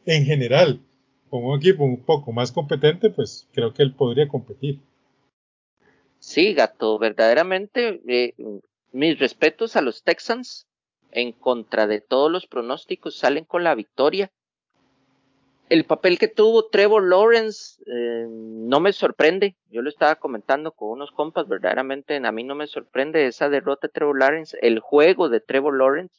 [0.04, 0.80] en, general.
[1.30, 4.78] Con un equipo un poco más competente, pues creo que él podría competir.
[6.18, 8.34] Sí, gato, verdaderamente eh,
[8.92, 10.66] mis respetos a los Texans
[11.12, 14.30] en contra de todos los pronósticos salen con la victoria
[15.68, 19.56] el papel que tuvo Trevor Lawrence eh, no me sorprende.
[19.70, 23.86] Yo lo estaba comentando con unos compas, verdaderamente a mí no me sorprende esa derrota
[23.86, 26.14] de Trevor Lawrence, el juego de Trevor Lawrence.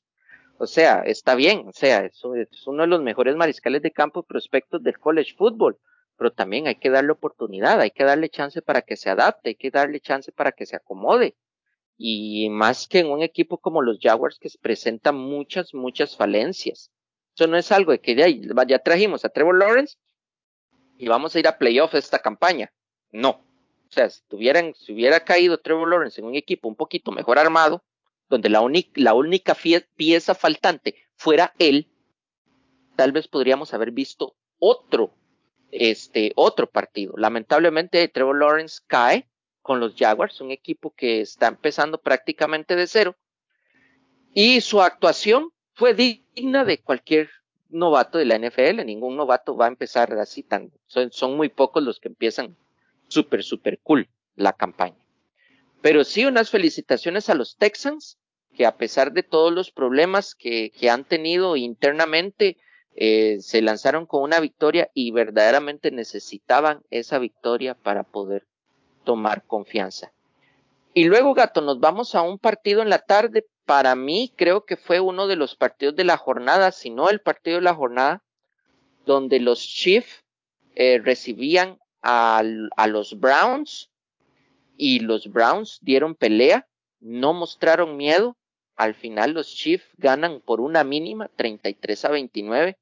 [0.58, 2.23] O sea, está bien, o sea, es,
[2.65, 5.77] uno de los mejores mariscales de campo prospectos del college football,
[6.17, 9.55] pero también hay que darle oportunidad, hay que darle chance para que se adapte, hay
[9.55, 11.36] que darle chance para que se acomode.
[11.97, 16.91] Y más que en un equipo como los Jaguars que presenta muchas, muchas falencias.
[17.36, 18.28] Eso no es algo de que ya,
[18.65, 19.98] ya trajimos a Trevor Lawrence
[20.98, 22.71] y vamos a ir a playoff esta campaña.
[23.12, 23.30] No.
[23.30, 27.84] O sea, si, si hubiera caído Trevor Lawrence en un equipo un poquito mejor armado,
[28.30, 28.62] donde la,
[28.95, 29.56] la única
[29.95, 31.91] pieza faltante fuera él,
[32.95, 35.13] tal vez podríamos haber visto otro,
[35.71, 37.15] este, otro partido.
[37.17, 39.30] Lamentablemente, Trevor Lawrence cae
[39.62, 43.17] con los Jaguars, un equipo que está empezando prácticamente de cero.
[44.34, 47.29] Y su actuación fue digna de cualquier
[47.69, 48.83] novato de la NFL.
[48.85, 52.55] Ningún novato va a empezar así tan, son, son muy pocos los que empiezan
[53.07, 54.97] súper, súper cool la campaña.
[55.81, 58.17] Pero sí unas felicitaciones a los Texans,
[58.55, 62.57] que a pesar de todos los problemas que, que han tenido internamente,
[62.95, 68.47] eh, se lanzaron con una victoria y verdaderamente necesitaban esa victoria para poder
[69.03, 70.13] tomar confianza.
[70.93, 73.45] Y luego, gato, nos vamos a un partido en la tarde.
[73.65, 77.19] Para mí, creo que fue uno de los partidos de la jornada, si no el
[77.19, 78.23] partido de la jornada,
[79.06, 80.23] donde los Chiefs
[80.75, 82.43] eh, recibían a,
[82.78, 83.89] a los Browns
[84.78, 86.67] y los Browns dieron pelea,
[86.99, 88.38] no mostraron miedo.
[88.75, 92.78] Al final los Chiefs ganan por una mínima, 33 a 29.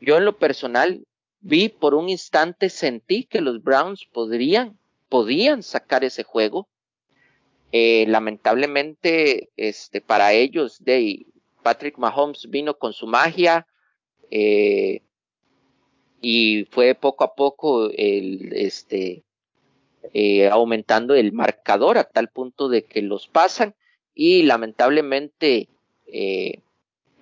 [0.00, 1.06] Yo en lo personal
[1.40, 4.78] vi por un instante, sentí que los Browns podrían,
[5.08, 6.68] podían sacar ese juego.
[7.78, 11.26] Eh, lamentablemente, este, para ellos, de
[11.62, 13.66] Patrick Mahomes vino con su magia
[14.30, 15.02] eh,
[16.22, 19.24] y fue poco a poco el, este,
[20.14, 23.74] eh, aumentando el marcador a tal punto de que los pasan
[24.14, 25.68] y lamentablemente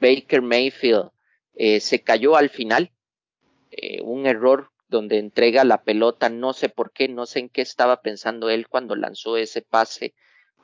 [0.00, 1.10] Baker Mayfield
[1.80, 2.92] se cayó al final.
[4.04, 8.02] Un error donde entrega la pelota, no sé por qué, no sé en qué estaba
[8.02, 10.14] pensando él cuando lanzó ese pase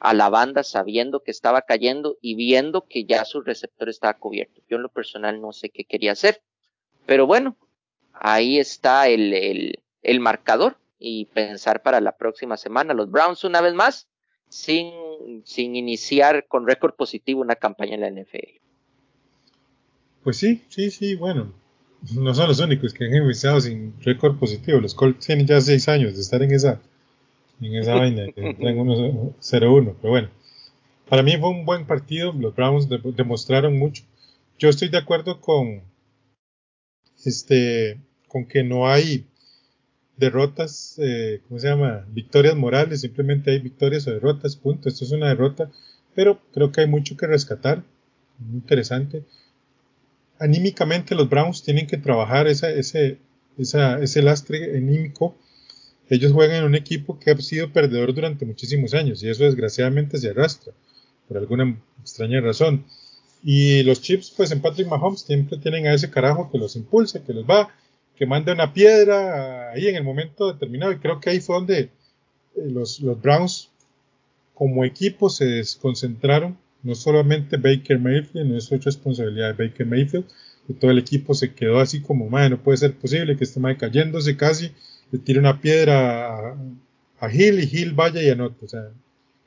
[0.01, 4.63] a la banda sabiendo que estaba cayendo y viendo que ya su receptor estaba cubierto.
[4.69, 6.43] Yo en lo personal no sé qué quería hacer.
[7.07, 7.57] Pero bueno,
[8.15, 12.95] ahí está el, el, el marcador y pensar para la próxima semana.
[12.95, 14.09] Los Browns una vez más
[14.49, 14.93] sin,
[15.45, 18.59] sin iniciar con récord positivo una campaña en la NFL.
[20.23, 21.53] Pues sí, sí, sí, bueno,
[22.15, 24.81] no son los únicos que han iniciado sin récord positivo.
[24.81, 26.81] Los Colts tienen ya seis años de estar en esa,
[27.61, 30.29] en esa vaina, que entran 1-0-1, pero bueno.
[31.09, 34.05] Para mí fue un buen partido, los Browns demostraron mucho.
[34.59, 35.83] Yo estoy de acuerdo con
[37.25, 39.27] este con que no hay
[40.17, 42.07] derrotas, eh, ¿cómo se llama?
[42.11, 44.89] Victorias morales, simplemente hay victorias o derrotas, punto.
[44.89, 45.71] Esto es una derrota,
[46.15, 47.83] pero creo que hay mucho que rescatar,
[48.39, 49.25] muy interesante
[50.41, 52.79] anímicamente los Browns tienen que trabajar ese,
[53.57, 55.37] ese lastre anímico.
[56.11, 60.19] Ellos juegan en un equipo que ha sido perdedor durante muchísimos años y eso desgraciadamente
[60.19, 60.73] se arrastra
[61.29, 62.85] por alguna extraña razón.
[63.45, 67.25] Y los Chips, pues en Patrick Mahomes siempre tienen a ese carajo que los impulsa,
[67.25, 67.73] que los va,
[68.17, 70.93] que manda una piedra ahí en el momento determinado.
[70.93, 71.91] Y creo que ahí fue donde eh,
[72.57, 73.71] los, Browns
[74.53, 80.27] como equipo se desconcentraron no solamente Baker Mayfield, no es responsabilidad de Baker Mayfield,
[80.67, 83.61] que todo el equipo se quedó así como, madre, no puede ser posible que esté
[83.61, 84.73] madre cayéndose casi,
[85.11, 86.57] le tire una piedra a,
[87.21, 88.65] a Hill y Hill vaya y anote.
[88.65, 88.91] O sea,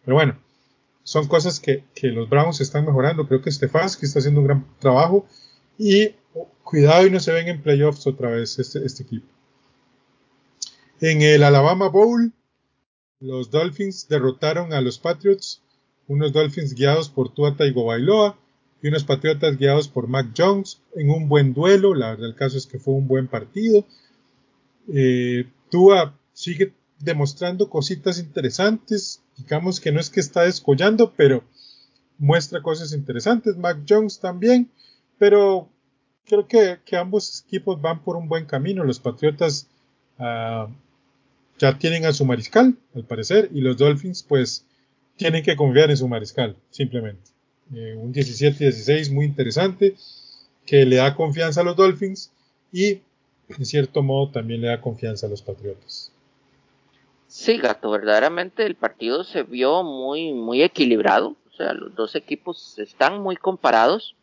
[0.04, 0.38] pero bueno,
[1.04, 3.28] son cosas que, que los Browns están mejorando.
[3.28, 5.26] Creo que Stefanski está haciendo un gran trabajo
[5.78, 6.12] y
[6.64, 9.28] cuidado y no se ven en playoffs otra vez este, este equipo.
[11.02, 12.32] En el Alabama Bowl,
[13.20, 15.62] los Dolphins derrotaron a los Patriots
[16.08, 18.38] unos Dolphins guiados por Tua Tagovailoa
[18.82, 21.96] y unos Patriotas guiados por Mac Jones en un buen duelo.
[21.96, 23.86] La verdad, el caso es que fue un buen partido.
[24.88, 29.22] Eh, Tua sigue demostrando cositas interesantes.
[29.38, 31.44] Digamos que no es que está descollando, pero
[32.18, 33.58] muestra cosas interesantes.
[33.58, 34.70] Mac Jones también,
[35.18, 35.70] pero
[36.26, 38.84] creo que, ambos equipos van por un buen camino.
[38.84, 39.68] Los Patriotas
[40.20, 40.68] ah,
[41.58, 44.66] ya tienen a su mariscal, al parecer, y los Dolphins, pues,
[45.18, 47.32] tienen que confiar en su mariscal, simplemente.
[47.74, 49.96] Eh, un 17-16 muy interesante
[50.66, 52.32] que le da confianza a los Dolphins
[52.72, 53.02] y
[53.50, 56.12] en cierto modo también le da confianza a los Patriotas.
[57.28, 61.36] Sí, gato, verdaderamente el partido se vio muy, muy equilibrado.
[61.52, 64.16] O sea, los dos equipos están muy comparados.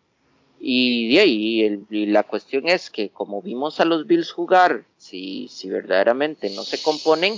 [0.61, 5.71] Y, y, y, la cuestión es que como vimos a los Bills jugar, si, si
[5.71, 7.35] verdaderamente no se componen,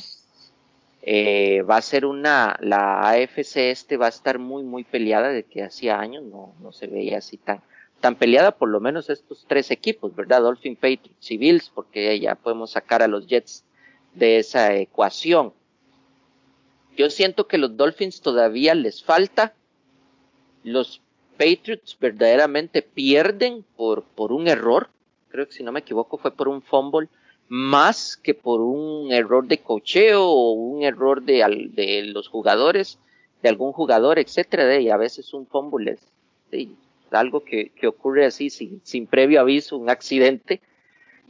[1.03, 5.45] eh, va a ser una, la AFC este va a estar muy, muy peleada de
[5.45, 7.61] que hacía años no, no se veía así tan,
[8.03, 10.43] tan peleada por lo menos estos tres equipos, ¿verdad?
[10.43, 13.65] Dolphin, Patriots y Bills, porque ya podemos sacar a los Jets
[14.13, 15.55] de esa ecuación.
[16.97, 19.55] Yo siento que los Dolphins todavía les falta.
[20.65, 21.01] Los
[21.39, 24.91] Patriots verdaderamente pierden por, por un error.
[25.31, 27.09] Creo que si no me equivoco fue por un fumble
[27.49, 32.99] más que por un error de cocheo o un error de, de los jugadores,
[33.43, 36.01] de algún jugador, etcétera, y a veces un fumble es
[37.15, 40.61] algo que, ocurre así sin, sin previo aviso, un accidente,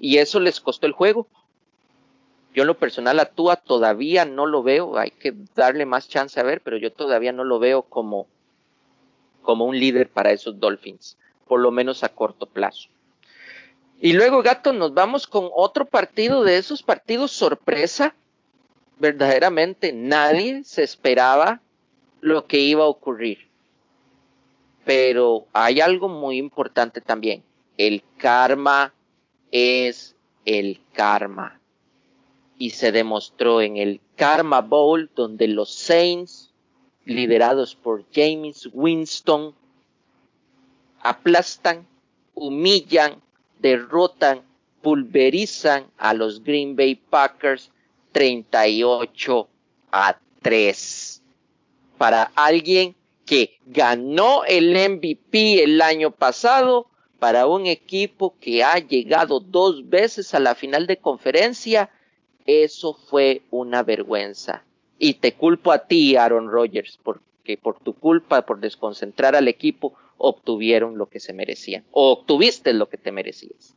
[0.00, 1.26] y eso les costó el juego.
[2.54, 6.38] Yo en lo personal a Tua todavía no lo veo, hay que darle más chance
[6.38, 8.26] a ver, pero yo todavía no lo veo como,
[9.42, 11.16] como un líder para esos Dolphins,
[11.46, 12.88] por lo menos a corto plazo.
[14.00, 18.16] Y luego, gato, nos vamos con otro partido de esos partidos sorpresa.
[18.98, 21.60] Verdaderamente nadie se esperaba
[22.20, 23.51] lo que iba a ocurrir.
[24.84, 27.42] Pero hay algo muy importante también.
[27.78, 28.92] el karma
[29.50, 30.14] es
[30.44, 31.60] el karma.
[32.58, 36.50] Y se demostró en el Karma Bowl donde los Saints,
[37.04, 39.54] liderados por James Winston,
[41.00, 41.86] aplastan,
[42.34, 43.20] humillan,
[43.58, 44.42] derrotan,
[44.80, 47.70] pulverizan a los Green Bay Packers
[48.12, 49.48] 38
[49.90, 51.22] a 3.
[51.98, 52.94] Para alguien
[53.26, 56.86] que ganó el MVP el año pasado,
[57.22, 61.88] para un equipo que ha llegado dos veces a la final de conferencia,
[62.46, 64.64] eso fue una vergüenza.
[64.98, 69.94] Y te culpo a ti, Aaron Rodgers, porque por tu culpa, por desconcentrar al equipo,
[70.18, 71.84] obtuvieron lo que se merecían.
[71.92, 73.76] O obtuviste lo que te merecías.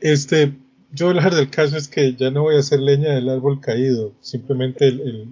[0.00, 0.54] Este,
[0.92, 4.12] yo hablar del caso es que ya no voy a hacer leña del árbol caído.
[4.20, 5.28] Simplemente el, el,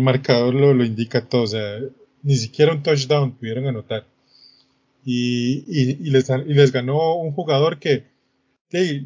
[0.00, 1.42] marcador lo, lo, indica todo.
[1.42, 1.78] O sea,
[2.22, 4.06] ni siquiera un touchdown pudieron anotar.
[5.04, 8.04] Y, y, les, y les, ganó un jugador que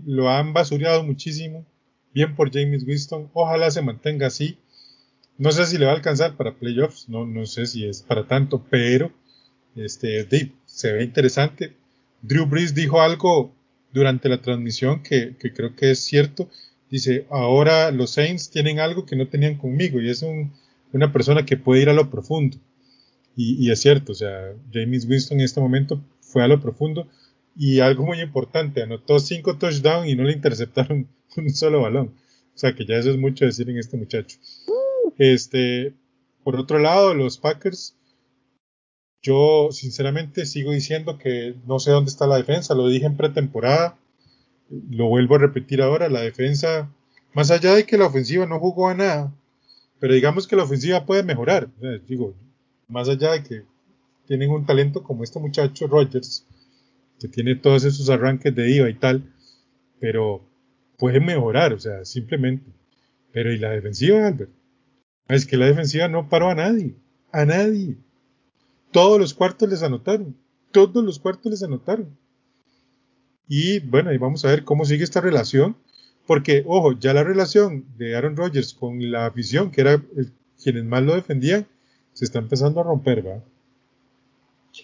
[0.05, 1.65] lo han basureado muchísimo.
[2.13, 3.31] Bien por James Winston.
[3.33, 4.59] Ojalá se mantenga así.
[5.39, 7.09] No sé si le va a alcanzar para playoffs.
[7.09, 8.65] No, no sé si es para tanto.
[8.69, 9.13] Pero
[9.77, 10.27] este,
[10.67, 11.77] se ve interesante.
[12.23, 13.55] Drew Brees dijo algo
[13.93, 16.49] durante la transmisión que, creo que es cierto.
[16.91, 20.23] Dice, ahora los Saints tienen algo que no tenían conmigo y es
[20.93, 22.59] una persona que puede ir a lo profundo.
[23.35, 27.09] Y, es cierto, o sea, James Winston en este momento fue a lo profundo
[27.57, 32.13] y algo muy importante, anotó cinco touchdowns y no le interceptaron un solo balón.
[32.55, 34.39] O sea que ya eso es mucho decir en este muchacho.
[35.17, 35.95] Este,
[36.45, 37.97] por otro lado, los Packers
[39.23, 43.97] yo sinceramente sigo diciendo que no sé dónde está la defensa, lo dije en pretemporada,
[44.91, 46.91] lo vuelvo a repetir ahora, la defensa,
[47.33, 49.33] más allá de que la ofensiva no jugó a nada,
[50.03, 51.71] pero digamos que la ofensiva puede mejorar,
[52.09, 52.35] digo,
[52.89, 53.63] más allá de que
[54.27, 56.45] tienen un talento como este muchacho Rogers,
[57.21, 59.33] que tiene todos esos arranques de IVA y tal,
[60.01, 60.45] pero
[60.99, 62.69] puede mejorar, o sea, simplemente.
[63.31, 64.51] Pero ¿y la defensiva, Albert?
[65.29, 66.97] Es que la defensiva no paró a nadie,
[67.31, 67.97] a nadie.
[68.91, 70.37] Todos los cuartos les anotaron.
[70.73, 72.19] Todos los cuartos les anotaron.
[73.47, 75.77] Y bueno, ahí vamos a ver cómo sigue esta relación.
[76.33, 80.03] Porque, ojo, ya la relación de Aaron Rodgers con la afición, que era
[80.65, 81.67] quienes más lo defendían,
[82.15, 83.45] se está empezando a romper, ¿va?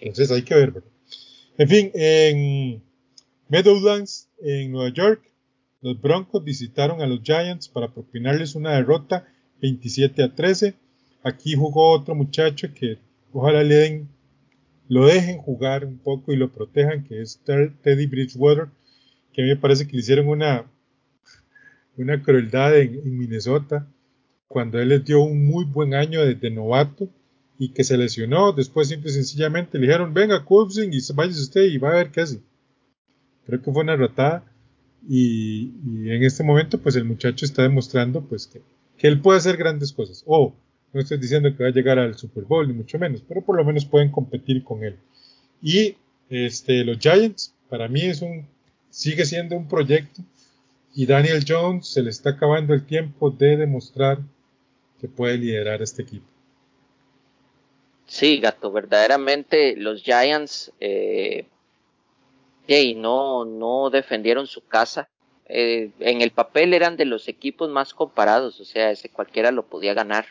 [0.03, 0.91] Entonces hay que ver, ¿verdad?
[1.57, 2.83] En fin, en
[3.49, 5.23] Meadowlands, en Nueva York,
[5.81, 9.27] los Broncos visitaron a los Giants para propinarles una derrota
[9.63, 10.75] 27 a 13.
[11.23, 12.99] Aquí jugó otro muchacho que
[13.33, 14.09] ojalá le den,
[14.87, 18.69] lo dejen jugar un poco y lo protejan, que es Teddy Bridgewater,
[19.33, 20.71] que a mí me parece que le hicieron una,
[22.03, 23.87] una crueldad en, Minnesota,
[24.47, 27.09] cuando él les dio un muy buen año de, novato
[27.59, 31.63] y que se lesionó, después simple y sencillamente le dijeron, venga, Cousins y váyase usted
[31.63, 32.41] y va a ver qué hace.
[33.47, 34.45] Creo que fue una ratada
[35.09, 35.73] y,
[36.11, 38.63] en este momento pues el muchacho está demostrando pues que,
[38.97, 40.23] que él puede hacer grandes cosas.
[40.27, 40.55] O
[40.93, 43.57] no estoy diciendo que va a llegar al Super Bowl, ni mucho menos, pero por
[43.57, 44.97] lo menos pueden competir con él.
[45.61, 45.97] Y
[46.31, 48.47] este, los Giants, para mí es un,
[48.91, 50.23] sigue siendo un proyecto.
[50.95, 54.19] Y Daniel Jones se le está acabando el tiempo de demostrar
[55.01, 56.27] que puede liderar este equipo.
[58.07, 61.47] Sí, gato, verdaderamente los Giants eh,
[62.97, 65.09] no, no defendieron su casa.
[65.47, 69.67] Eh, en el papel eran de los equipos más comparados, o sea, ese cualquiera lo
[69.67, 70.27] podía ganar.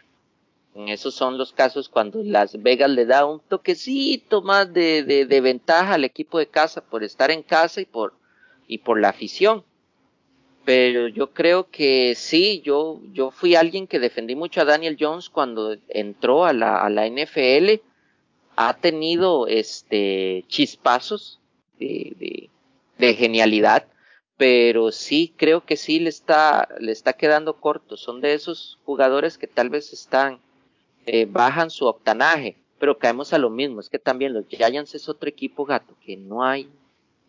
[0.76, 5.96] Esos son los casos cuando Las Vegas le da un toquecito más de, de, ventaja
[5.96, 9.64] al equipo de casa por estar en casa y por la afición.
[10.68, 15.30] Pero yo creo que sí, yo, yo fui alguien que defendí mucho a Daniel Jones
[15.30, 17.80] cuando entró a la, a la NFL.
[18.58, 21.40] Ha tenido este chispazos
[21.80, 22.50] de,
[22.98, 23.88] de, genialidad
[24.36, 29.38] pero sí creo que sí le está le está quedando corto son de esos jugadores
[29.38, 30.40] que tal vez están
[31.06, 35.08] eh, bajan su octanaje, pero caemos a lo mismo, es que también los Giants es
[35.08, 36.70] otro equipo gato, que no hay,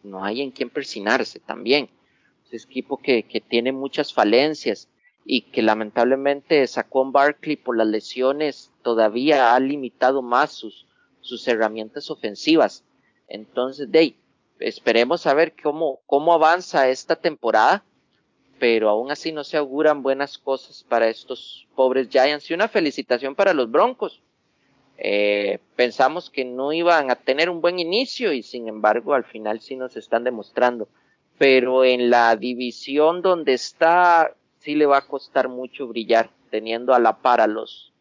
[0.03, 1.89] no hay en quien persinarse también.
[2.53, 4.89] Es un equipo que, que tiene muchas falencias
[5.25, 10.87] y que lamentablemente Saquon Barkley por las lesiones todavía ha limitado más sus,
[11.21, 12.85] sus herramientas ofensivas.
[13.29, 14.17] Entonces, de
[14.61, 17.85] esperemos a ver cómo, cómo avanza esta temporada
[18.59, 23.35] pero aún así no se auguran buenas cosas para estos pobres Giants y una felicitación
[23.35, 24.21] para los Broncos.
[24.97, 29.61] Eh, pensamos que no iban a tener un buen inicio y sin embargo al final
[29.61, 30.89] sí nos están demostrando.
[31.39, 36.99] Pero en la división donde está sí le va a costar mucho brillar teniendo a
[36.99, 37.93] la par a los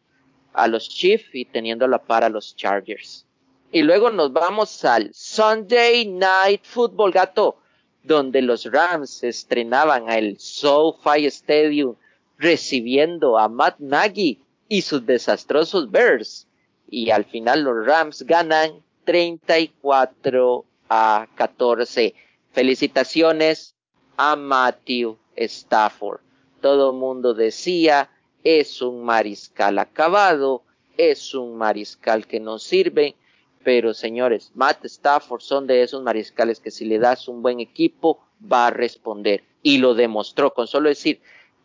[0.52, 3.24] a los Chiefs y teniendo a la par a los Chargers.
[3.70, 7.58] Y luego nos vamos al Sunday Night Football, gato,
[8.02, 11.94] donde los Rams estrenaban al SoFi Stadium
[12.38, 16.46] recibiendo a Matt Nagy y sus desastrosos Bears.
[16.90, 22.14] Y al final los Rams ganan 34 a 14.
[22.58, 23.76] Felicitaciones
[24.16, 26.18] a Matthew Stafford.
[26.60, 28.10] Todo el mundo decía,
[28.42, 30.64] es un mariscal acabado,
[30.96, 33.14] es un mariscal que no sirve,
[33.62, 38.26] pero señores, Matt Stafford son de esos mariscales que si le das un buen equipo
[38.42, 39.44] va a responder.
[39.62, 41.20] Y lo demostró con solo decir,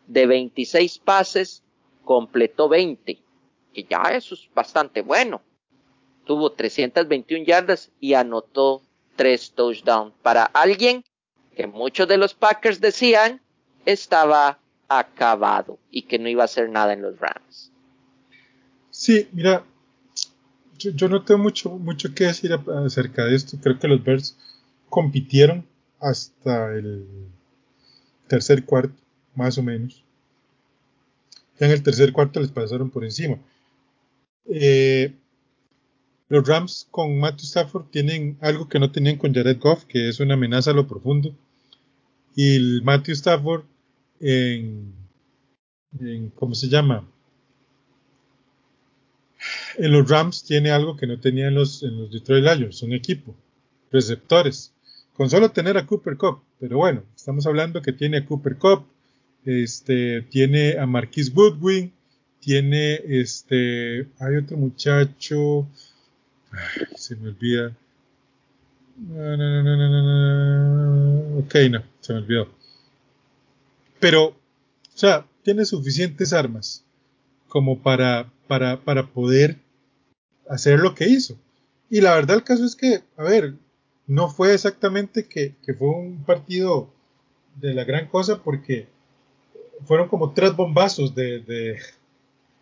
[0.06, 1.64] de 26 pases,
[2.04, 3.18] completó 20,
[3.72, 5.42] que ya eso es bastante bueno.
[6.24, 8.82] Tuvo 321 yardas y anotó
[9.16, 11.04] 3 touchdowns para alguien
[11.56, 13.40] que muchos de los Packers decían
[13.86, 14.58] estaba
[14.88, 17.70] acabado y que no iba a hacer nada en los Rams.
[18.90, 19.64] Sí, mira,
[20.78, 23.56] yo, no tengo mucho, mucho que decir acerca de esto.
[23.62, 24.36] Creo que los Bears
[24.88, 25.66] compitieron
[26.00, 27.06] hasta el
[28.28, 28.94] tercer cuarto,
[29.34, 30.04] más o menos.
[31.58, 33.38] Ya en el tercer cuarto les pasaron por encima.
[34.46, 35.14] Eh,
[36.28, 40.20] los Rams con Matthew Stafford tienen algo que no tenían con Jared Goff, que es
[40.20, 41.34] una amenaza a lo profundo.
[42.34, 43.64] Y el Matthew Stafford
[44.20, 44.94] en,
[46.34, 47.08] ¿cómo se llama?
[49.76, 52.92] En los Rams tiene algo que no tenía en los, en los Detroit Lions, un
[52.92, 53.36] equipo,
[53.92, 54.72] receptores.
[55.12, 58.86] Con solo tener a Cooper Cup, pero bueno, estamos hablando que tiene a Cooper Cup,
[59.44, 61.92] este, tiene a Marquis Goodwin,
[62.40, 65.68] tiene este, hay otro muchacho,
[66.96, 67.76] se me olvida.
[68.96, 72.48] No, no, no, no, no, ok, no, se me olvidó.
[73.98, 74.36] Pero, o
[74.94, 76.84] sea, tiene suficientes armas
[77.48, 79.58] como para, para, para poder
[80.48, 81.36] hacer lo que hizo.
[81.90, 83.54] Y la verdad el caso es que, a ver,
[84.06, 86.90] no fue exactamente que, que fue un partido
[87.56, 88.88] de la gran cosa porque
[89.86, 91.78] fueron como tres bombazos de, de,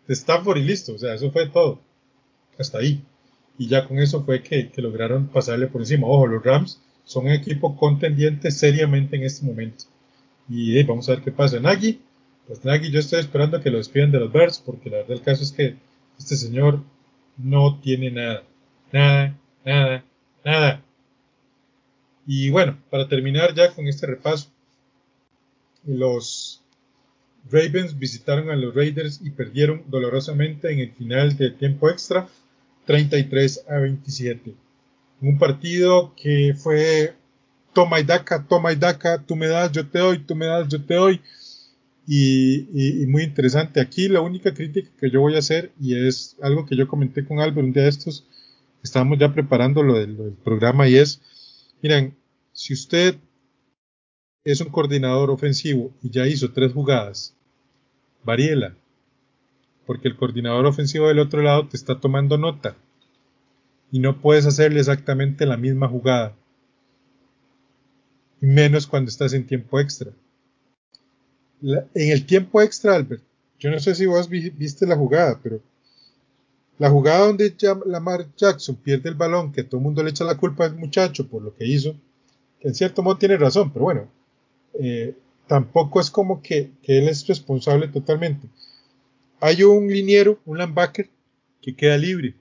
[0.07, 0.93] de Stanford y listo.
[0.93, 1.79] O sea, eso fue todo.
[2.57, 3.03] Hasta ahí.
[3.57, 6.07] Y ya con eso fue que, lograron pasarle por encima.
[6.07, 9.85] Ojo, los Rams son un equipo contendiente seriamente en este momento.
[10.49, 11.59] Y vamos a ver qué pasa.
[11.59, 11.99] Nagy,
[12.47, 15.21] pues Nagy, yo estoy esperando que lo despidan de los Bears, porque la verdad el
[15.21, 15.75] caso es que
[16.17, 16.81] este señor
[17.37, 18.43] no tiene nada.
[18.91, 20.05] Nada, nada,
[20.43, 20.83] nada.
[22.25, 24.49] Y bueno, para terminar ya con este repaso,
[25.85, 26.61] los
[27.51, 32.29] Ravens visitaron a los Raiders y perdieron dolorosamente en el final del tiempo extra,
[32.85, 34.53] 33 a 27.
[35.21, 37.15] Un partido que fue
[37.73, 40.67] toma y daca, toma y daca, tú me das, yo te doy, tú me das,
[40.67, 41.21] yo te doy.
[42.05, 43.79] Y, muy interesante.
[43.79, 47.25] Aquí la única crítica que yo voy a hacer, y es algo que yo comenté
[47.25, 48.25] con Álvaro un día de estos,
[48.83, 51.21] estábamos ya preparando lo del, programa, y es,
[51.81, 52.15] miren,
[52.51, 53.15] si usted
[54.43, 57.33] es un coordinador ofensivo y ya hizo tres jugadas,
[58.23, 58.75] variela,
[59.85, 62.75] porque el coordinador ofensivo del otro lado te está tomando nota
[63.91, 66.35] y no puedes hacerle exactamente la misma jugada
[68.43, 70.11] menos cuando estás en tiempo extra.
[71.61, 73.23] en el tiempo extra, Albert,
[73.57, 75.61] yo no sé si vos viste la jugada, pero
[76.77, 77.55] la jugada donde
[77.85, 81.25] Lamar Jackson pierde el balón, que todo el mundo le echa la culpa al muchacho
[81.27, 81.95] por lo que hizo,
[82.59, 84.07] que en cierto modo tiene razón, pero bueno,
[84.73, 85.15] eh,
[85.47, 88.47] tampoco es como que, él es responsable totalmente.
[89.45, 91.09] Hay un liniero, un linebacker,
[91.61, 92.37] que queda libre.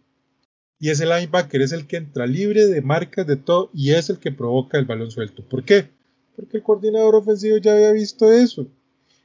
[0.78, 4.20] Y ese linebacker es el que entra libre de marcas de todo y es el
[4.20, 5.44] que provoca el balón suelto.
[5.48, 5.88] ¿Por qué?
[6.36, 8.68] Porque el coordinador ofensivo ya había visto eso.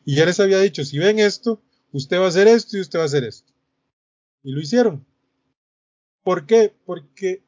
[0.05, 1.61] Y ya les había dicho, si ven esto,
[1.91, 3.53] usted va a hacer esto y usted va a hacer esto.
[4.41, 5.05] Y lo hicieron.
[6.23, 6.73] ¿Por qué?
[6.83, 7.43] Porque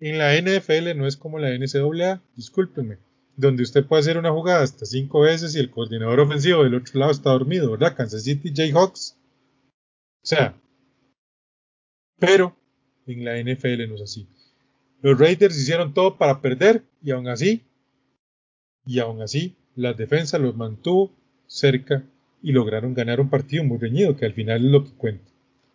[0.00, 2.98] en la NFL no es como la NCAA, discúlpenme,
[3.38, 6.98] donde usted puede hacer una jugada hasta cinco veces y el coordinador ofensivo del otro
[6.98, 7.96] lado está dormido, ¿verdad?
[7.96, 9.16] Kansas City Jayhawks.
[10.24, 10.60] O sea,
[12.18, 12.56] pero
[13.06, 14.26] en la NFL no es así.
[15.02, 17.62] Los Raiders hicieron todo para perder y aún así,
[18.84, 21.12] y aún así, la defensa los mantuvo
[21.46, 22.04] cerca
[22.42, 25.30] y lograron ganar un partido muy reñido, que al final es lo que cuenta.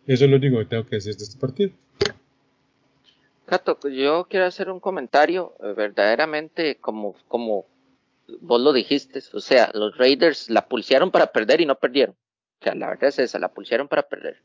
[0.05, 1.71] Eso es lo único que tengo que decir de este partido.
[3.45, 7.65] Cato, yo quiero hacer un comentario eh, verdaderamente como, como
[8.39, 12.15] vos lo dijiste, o sea, los Raiders la pulsearon para perder y no perdieron.
[12.61, 14.41] O sea, la verdad es esa, la pulsearon para perder.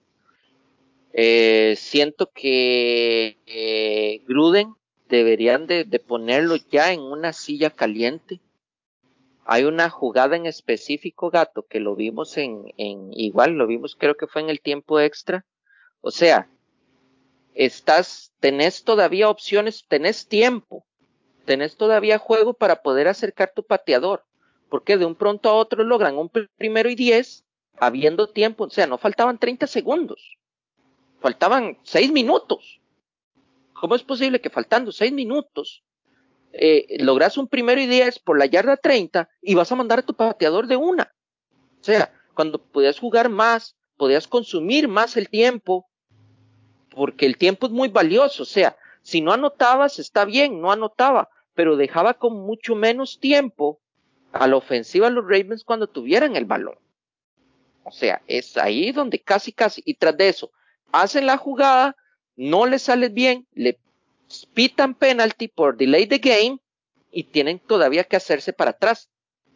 [1.12, 4.74] Eh, siento que eh, Gruden
[5.08, 8.40] deberían de, ponerlo ya en una silla caliente.
[9.44, 14.16] Hay una jugada en específico, gato, que lo vimos en, en igual, lo vimos creo
[14.16, 15.46] que fue en el tiempo extra.
[16.00, 16.50] O sea,
[17.58, 20.86] estás, tenés todavía opciones, tenés tiempo,
[21.44, 24.24] tenés todavía juego para poder acercar tu pateador,
[24.70, 27.44] porque de un pronto a otro logran un primero y diez,
[27.80, 30.38] habiendo tiempo, o sea, no faltaban 30 segundos,
[31.20, 32.80] faltaban seis minutos.
[33.72, 35.82] ¿Cómo es posible que faltando seis minutos
[36.52, 40.02] eh, logras un primero y diez por la yarda 30 y vas a mandar a
[40.02, 41.12] tu pateador de una?
[41.80, 45.87] O sea, cuando podías jugar más, podías consumir más el tiempo,
[46.90, 48.42] porque el tiempo es muy valioso.
[48.42, 53.80] O sea, si no anotabas, está bien, no anotaba, pero dejaba con mucho menos tiempo
[54.32, 56.78] a la ofensiva los Ravens cuando tuvieran el balón.
[57.84, 60.50] O sea, es ahí donde casi, casi, y tras de eso,
[60.92, 61.96] hacen la jugada,
[62.36, 63.78] no le sale bien, le
[64.52, 66.58] pitan penalty por delay the game
[67.10, 69.08] y tienen todavía que hacerse para atrás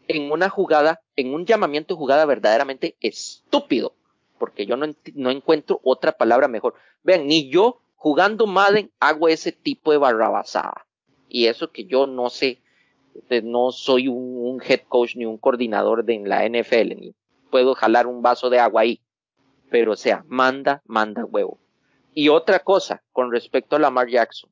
[0.09, 3.95] en una jugada, en un llamamiento jugada verdaderamente estúpido,
[4.43, 6.75] porque yo no, no encuentro otra palabra mejor.
[7.05, 10.85] Vean, ni yo jugando Madden hago ese tipo de barrabasada.
[11.29, 12.61] Y eso que yo no sé,
[13.45, 17.15] no soy un, head coach ni un coordinador de la NFL, ni
[17.53, 19.01] puedo jalar un vaso de agua ahí.
[19.71, 21.61] Pero sea, manda, manda huevo.
[22.13, 24.51] Y otra cosa con respecto a Lamar Jackson.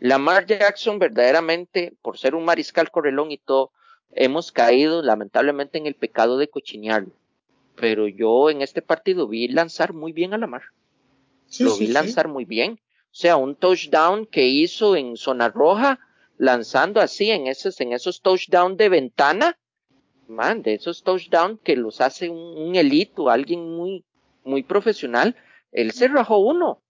[0.00, 3.70] Lamar Jackson verdaderamente, por ser un mariscal correlón y todo,
[4.10, 7.12] hemos caído lamentablemente en el pecado de cochinearlo.
[7.80, 10.62] Pero yo en este partido vi lanzar muy bien a Lamar.
[11.46, 12.80] Sí, Lo vi lanzar muy bien.
[13.10, 15.98] O sea, un touchdown que hizo en zona roja,
[16.36, 19.58] lanzando así en esos, en esos touchdowns de ventana.
[20.28, 24.04] Man, de esos touchdowns que los hace un, un elito, alguien muy,
[24.44, 25.36] muy profesional.
[25.72, 26.80] Él se rajó uno.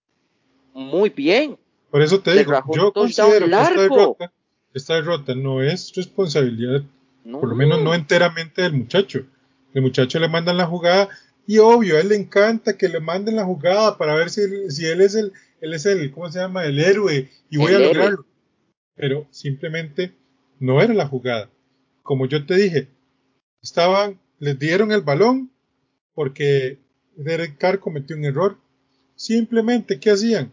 [0.74, 1.58] Muy bien.
[1.90, 4.32] Por eso te digo, yo considero que esta derrota,
[4.74, 6.82] esta derrota no es responsabilidad,
[7.30, 9.24] por lo menos no enteramente del muchacho.
[9.78, 11.08] El muchacho le mandan la jugada
[11.46, 14.86] y obvio, a él le encanta que le manden la jugada para ver si, si
[14.86, 16.64] él es el, él es el, ¿cómo se llama?
[16.64, 18.26] El héroe y voy a lograrlo.
[18.96, 20.16] Pero simplemente
[20.58, 21.48] no era la jugada.
[22.02, 22.88] Como yo te dije,
[23.62, 25.52] estaban, les dieron el balón
[26.12, 26.80] porque
[27.14, 28.58] Derek Carr cometió un error.
[29.14, 30.50] Simplemente, ¿qué hacían?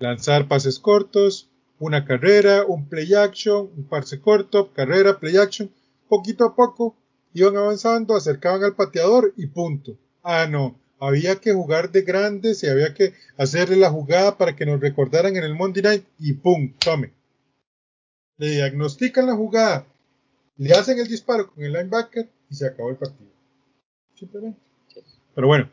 [0.00, 5.70] lanzar pases cortos, una carrera, un play action, un pase corto, carrera, play action,
[6.08, 6.96] poquito a poco
[7.34, 9.98] iban avanzando, acercaban al pateador y punto.
[10.22, 14.64] Ah, no, había que jugar de grandes y había que hacerle la jugada para que
[14.64, 17.12] nos recordaran en el Monday Night y pum, tome.
[18.38, 19.86] Le diagnostican la jugada,
[20.56, 23.30] le hacen el disparo con el linebacker y se acabó el partido.
[24.14, 24.58] Simplemente.
[25.34, 25.70] Pero bueno,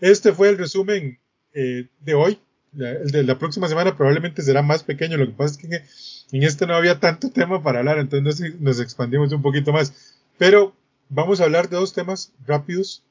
[0.00, 1.18] este fue el resumen
[1.52, 2.38] eh, de hoy
[2.78, 5.16] el de la próxima semana probablemente será más pequeño.
[5.16, 8.80] Lo que pasa es que en este no había tanto tema para hablar, entonces nos
[8.80, 10.16] expandimos un poquito más.
[10.38, 10.74] Pero
[11.12, 13.02] vamos a hablar de dos temas rápidos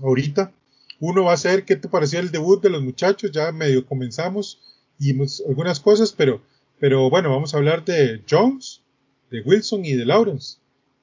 [0.00, 0.52] ahorita.
[1.00, 3.30] Uno va a ser qué te pareció el debut de los muchachos.
[3.32, 4.60] Ya medio comenzamos
[4.98, 5.14] y
[5.48, 6.42] algunas cosas, pero,
[6.78, 8.82] pero bueno, vamos a hablar de Jones,
[9.30, 10.58] de Wilson y de Lawrence.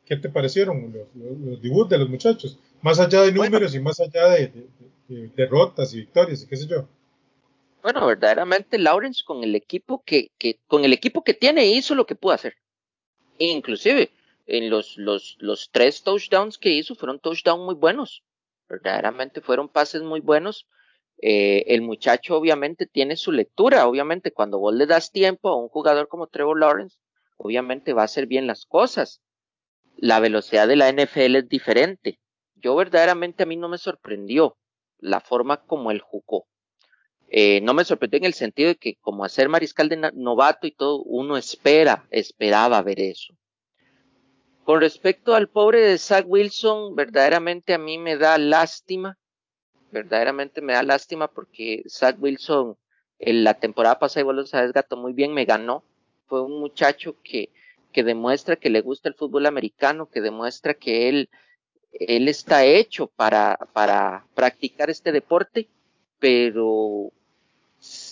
[0.05, 2.57] ¿Qué te parecieron los, los, debuts de los muchachos?
[2.81, 4.67] Más allá de números y más allá de
[5.35, 6.87] derrotas y victorias y qué sé yo.
[7.81, 12.05] Bueno, verdaderamente Lawrence con el equipo que, que, con el equipo que tiene hizo lo
[12.05, 12.55] que pudo hacer.
[13.39, 14.09] Inclusive,
[14.47, 18.23] en los, tres touchdowns que hizo fueron touchdowns muy buenos.
[18.69, 20.67] Verdaderamente fueron pases muy buenos.
[21.21, 23.87] Eh, el muchacho obviamente tiene su lectura.
[23.87, 26.97] Obviamente, cuando vos le das tiempo a un jugador como Trevor Lawrence,
[27.35, 29.21] obviamente va a hacer bien las cosas.
[29.97, 32.19] La velocidad de la NFL es diferente.
[32.55, 34.57] Yo verdaderamente a mí no me sorprendió
[34.99, 36.47] la forma como él jugó.
[37.29, 40.71] Eh, no me sorprendió en el sentido de que como hacer mariscal de novato y
[40.71, 43.33] todo, uno espera, esperaba ver eso.
[44.67, 49.17] Con respecto al pobre de Zach Wilson, verdaderamente a mí me da lástima,
[49.93, 52.75] verdaderamente me da lástima porque Zach Wilson
[53.17, 55.85] en la temporada pasada, vos lo sabes, gato, muy bien me ganó.
[56.25, 57.49] Fue un muchacho que,
[57.93, 61.29] que demuestra que le gusta el fútbol americano, que demuestra que él,
[61.93, 65.69] él está hecho para, para practicar este deporte,
[66.19, 67.13] pero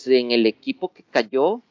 [0.05, 1.61] en el equipo que cayó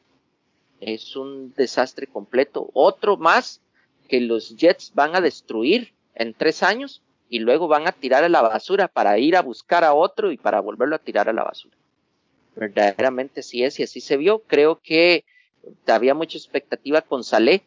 [0.79, 2.69] es un desastre completo.
[2.75, 3.61] Otro más
[4.07, 8.29] que los Jets van a destruir en tres años y luego van a tirar a
[8.29, 11.43] la basura para ir a buscar a otro y para volverlo a tirar a la
[11.43, 11.75] basura.
[12.55, 14.39] Verdaderamente sí es y así se vio.
[14.39, 15.25] Creo que
[15.87, 17.63] había mucha expectativa con Saleh.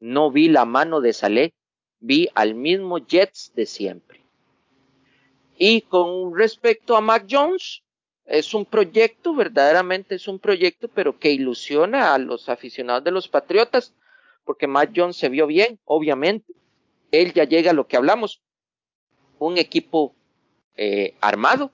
[0.00, 1.54] No vi la mano de Saleh,
[2.00, 4.20] vi al mismo Jets de siempre.
[5.56, 7.82] Y con respecto a Mac Jones,
[8.26, 13.28] es un proyecto, verdaderamente es un proyecto, pero que ilusiona a los aficionados de los
[13.28, 13.94] Patriotas,
[14.46, 16.54] porque Matt Jones se vio bien, obviamente.
[17.10, 18.40] Él ya llega a lo que hablamos,
[19.38, 20.14] un equipo
[20.76, 21.72] eh, armado,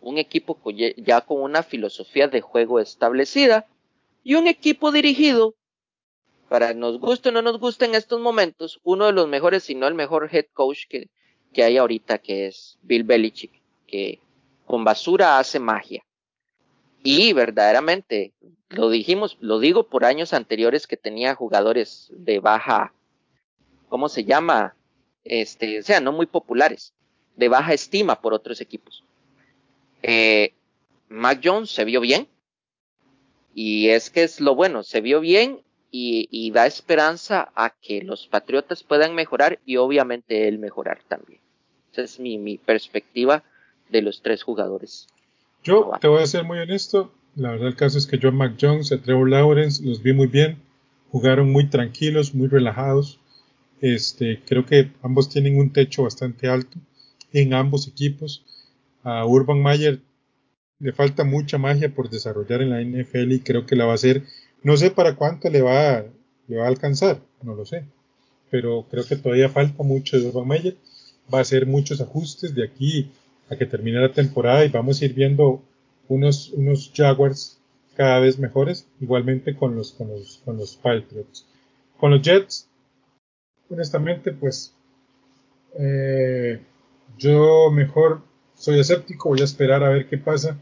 [0.00, 3.66] un equipo ya con una filosofía de juego establecida
[4.22, 5.54] y un equipo dirigido,
[6.48, 9.74] para nos guste o no nos guste en estos momentos, uno de los mejores, si
[9.74, 11.10] no el mejor head coach que,
[11.52, 14.20] que hay ahorita, que es Bill Belichick, que
[14.66, 16.04] con basura hace magia.
[17.06, 18.32] Y verdaderamente,
[18.70, 22.94] lo dijimos, lo digo por años anteriores que tenía jugadores de baja,
[23.90, 24.74] ¿cómo se llama?
[25.22, 26.94] Este, o sea, no muy populares,
[27.36, 29.04] de baja estima por otros equipos.
[30.02, 30.54] Eh,
[31.10, 32.26] Mac Jones se vio bien,
[33.54, 38.28] y es que es lo bueno, se vio bien y, da esperanza a que los
[38.28, 41.42] Patriotas puedan mejorar y obviamente él mejorar también.
[41.92, 43.44] Esa es mi perspectiva
[43.90, 45.06] de los tres jugadores.
[45.64, 47.10] Yo te voy a ser muy honesto.
[47.36, 50.12] La verdad, el caso es que yo a Mac Jones, a Trevor Lawrence, los vi
[50.12, 50.58] muy bien.
[51.10, 53.18] Jugaron muy tranquilos, muy relajados.
[53.80, 56.78] Este, creo que ambos tienen un techo bastante alto
[57.32, 58.44] en ambos equipos.
[59.04, 60.00] A Urban Mayer
[60.80, 63.94] le falta mucha magia por desarrollar en la NFL y creo que la va a
[63.94, 64.22] hacer.
[64.62, 66.04] No sé para cuánto le va,
[66.46, 67.86] le va a alcanzar, no lo sé.
[68.50, 70.76] Pero creo que todavía falta mucho de Urban Mayer.
[71.32, 73.10] Va a hacer muchos ajustes de aquí
[73.50, 75.62] a que termine la temporada y vamos a ir viendo
[76.08, 77.60] unos, unos Jaguars
[77.94, 81.46] cada vez mejores, igualmente con los, con los, con los Patriots.
[81.98, 82.68] Con los Jets,
[83.70, 84.74] honestamente, pues
[85.78, 86.60] eh,
[87.18, 88.22] yo mejor
[88.54, 90.58] soy escéptico, voy a esperar a ver qué pasa.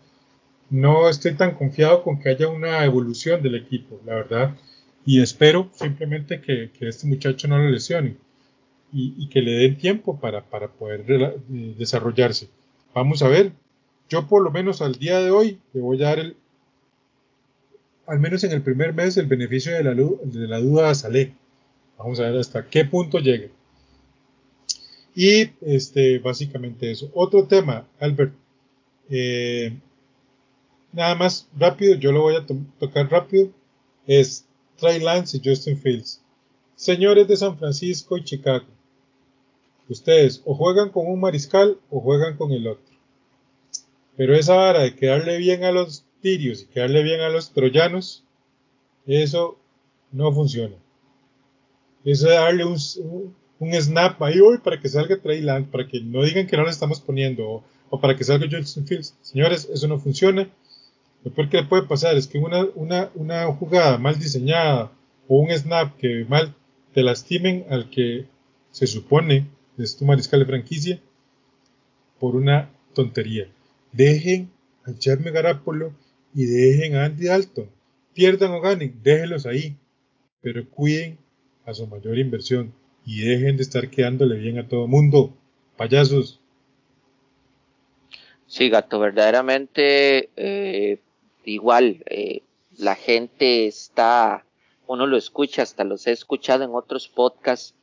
[0.70, 4.56] No estoy tan confiado con que haya una evolución del equipo, la verdad,
[5.04, 8.16] y espero simplemente que, que este muchacho no lo lesione
[8.92, 11.04] y, y, que le den tiempo para, para poder
[11.48, 12.48] desarrollarse.
[12.94, 13.52] Vamos a ver.
[14.08, 16.36] Yo por lo menos al día de hoy le voy a dar el,
[18.06, 21.34] al menos en el primer mes, el beneficio de la, de la duda a Saleh.
[21.98, 23.50] Vamos a ver hasta qué punto llegue.
[25.14, 27.10] Y este, básicamente eso.
[27.14, 28.34] Otro tema, Albert.
[29.08, 29.76] Eh,
[30.92, 33.50] nada más rápido, yo lo voy a to tocar rápido.
[34.06, 36.22] Es Trey Lance y Justin Fields.
[36.74, 38.66] Señores de San Francisco y Chicago.
[39.92, 42.96] Ustedes o juegan con un mariscal o juegan con el otro.
[44.16, 48.24] Pero esa vara de quedarle bien a los tirios y quedarle bien a los troyanos,
[49.06, 49.58] eso
[50.10, 50.76] no funciona.
[52.04, 56.24] Eso de darle un, snap ahí hoy para que salga Trey Lance, para que no
[56.24, 59.14] digan que no le estamos poniendo, o, para que salga Justin Fields.
[59.20, 60.48] Señores, eso no funciona.
[61.22, 64.90] Lo peor que le puede pasar es que una jugada mal diseñada
[65.28, 66.54] o un snap que mal
[66.94, 68.26] te lastimen al que
[68.70, 69.46] se supone
[69.78, 71.00] es tu mariscal de franquicia
[72.18, 73.48] por una tontería.
[73.92, 74.50] Dejen
[74.84, 75.92] a Chadme Garapolo
[76.34, 77.68] y dejen a Andy Dalton.
[78.14, 79.76] Pierdan o ganen, déjenlos ahí.
[80.40, 81.18] Pero cuiden
[81.64, 82.72] a su mayor inversión
[83.04, 85.34] y dejen de estar quedándole bien a todo mundo.
[85.76, 86.40] Payasos.
[88.46, 90.98] Sí, gato, verdaderamente eh,
[91.44, 92.42] igual eh,
[92.76, 94.44] la gente está,
[94.86, 97.74] uno lo escucha, hasta los he escuchado en otros podcasts,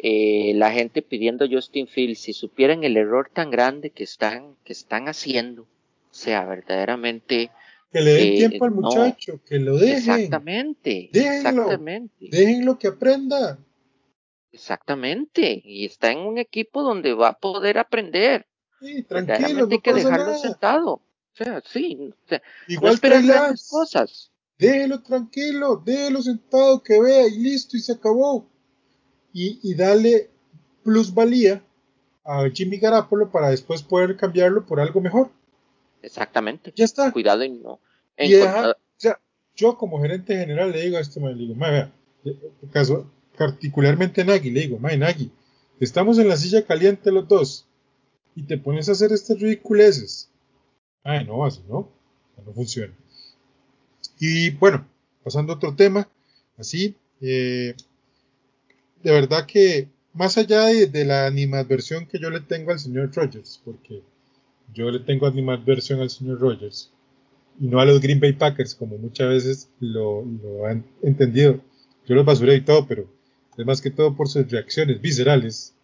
[0.00, 4.72] eh, la gente pidiendo Justin Fields, si supieran el error tan grande que están, que
[4.72, 7.50] están haciendo, o sea, verdaderamente
[7.92, 9.96] que le den tiempo al muchacho, no, que lo dejen.
[9.96, 12.28] Exactamente, déjenlo, exactamente.
[12.30, 13.58] Déjenlo que aprenda.
[14.52, 18.46] Exactamente, y está en un equipo donde va a poder aprender.
[18.80, 20.38] Sí, tranquilo, no hay que dejarlo nada.
[20.38, 20.92] sentado.
[20.92, 24.30] O sea, sí, o sea, Igual no esperar grandes cosas.
[24.58, 28.48] Déjelo tranquilo, déjelo sentado, que vea y listo, y se acabó.
[29.32, 30.30] Y, y dale
[30.82, 31.62] plusvalía
[32.24, 35.30] a Jimmy Garapolo para después poder cambiarlo por algo mejor.
[36.02, 36.72] Exactamente.
[36.76, 37.10] Ya está.
[37.12, 37.80] Cuidado y no.
[38.16, 39.20] Y deja- o sea,
[39.56, 41.92] yo como gerente general le digo a este man, le digo, "Mae, vea,
[42.24, 42.36] eh,
[42.72, 45.30] caso, particularmente a Nagy, le digo, mae, Nagy,
[45.80, 47.66] estamos en la silla caliente los dos
[48.34, 50.30] y te pones a hacer estas ridiculeces.
[51.04, 51.88] Ay, no, así no,
[52.44, 52.94] no funciona.
[54.20, 54.86] Y bueno,
[55.24, 56.08] pasando a otro tema,
[56.56, 57.74] así, eh,
[59.02, 63.60] de verdad que más allá de, la animadversión que yo le tengo al señor Rogers,
[63.64, 64.02] porque
[64.74, 66.90] yo le tengo animadversión al señor Rogers,
[67.60, 71.60] y no a los Green Bay Packers, como muchas veces lo, lo han entendido.
[72.06, 73.08] Yo los basuré y todo, pero
[73.56, 75.74] es más que todo por sus reacciones viscerales,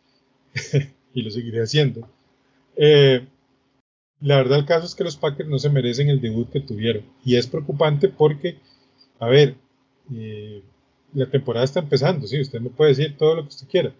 [1.15, 2.09] y lo seguiré haciendo.
[2.77, 3.27] Eh,
[4.21, 7.05] la verdad, el caso es que los Packers no se merecen el debut que tuvieron,
[7.25, 8.59] y es preocupante porque,
[9.21, 9.55] a ver,
[10.13, 10.63] eh,
[11.15, 13.95] la temporada está empezando, sí, usted me puede decir todo lo que usted quiera,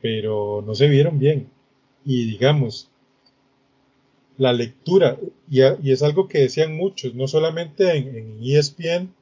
[0.00, 1.48] pero no se vieron bien.
[2.04, 2.90] Y digamos,
[4.38, 5.18] la lectura,
[5.48, 9.12] y, es algo que decían muchos, no solamente en, ESPN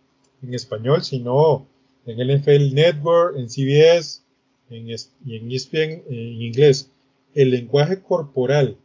[0.43, 1.67] en español, sino
[2.07, 4.23] en NFL Network, en CBS
[4.71, 6.91] en, y en ESPN en inglés,
[7.35, 8.77] el lenguaje corporal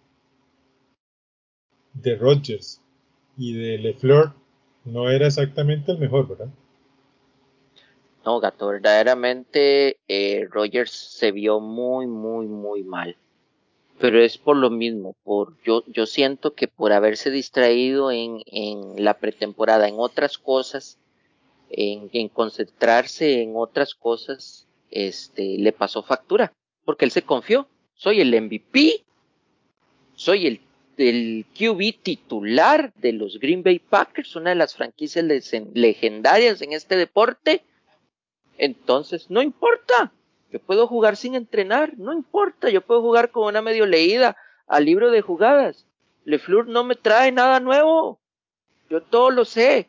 [1.93, 2.82] de Rodgers
[3.38, 4.34] y de LeFleur
[4.84, 6.49] no era exactamente el mejor, ¿verdad?
[8.26, 13.15] No, gato, verdaderamente eh, Rogers se vio muy, muy, muy mal.
[13.99, 19.03] Pero es por lo mismo, por yo, yo siento que por haberse distraído en, en
[19.03, 20.97] la pretemporada, en otras cosas,
[21.69, 26.51] en, en, concentrarse en otras cosas, este, le pasó factura,
[26.84, 27.67] porque él se confió.
[27.93, 29.05] Soy el MVP,
[30.15, 30.61] soy el
[30.97, 35.23] del QB titular de los Green Bay Packers, una de las franquicias
[35.73, 37.63] legendarias en este deporte.
[38.57, 40.11] Entonces, no importa,
[40.51, 44.37] yo puedo jugar sin entrenar, no importa, yo puedo jugar con una medio leída
[44.67, 45.85] al libro de jugadas.
[46.23, 48.19] LeFleur no me trae nada nuevo,
[48.89, 49.87] yo todo lo sé.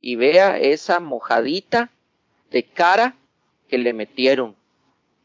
[0.00, 1.90] Y vea esa mojadita
[2.50, 3.16] de cara
[3.68, 4.56] que le metieron.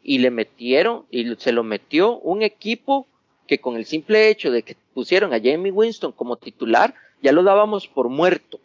[0.03, 3.07] Y le metieron, y se lo metió un equipo
[3.47, 7.43] que con el simple hecho de que pusieron a Jamie Winston como titular, ya lo
[7.43, 8.59] dábamos por muerto.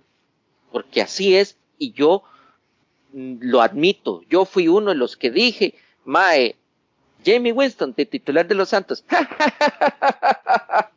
[0.72, 2.22] Porque así es, y yo
[3.12, 6.56] lo admito, yo fui uno de los que dije, Mae,
[7.24, 9.04] Jamie Winston, de titular de los Santos.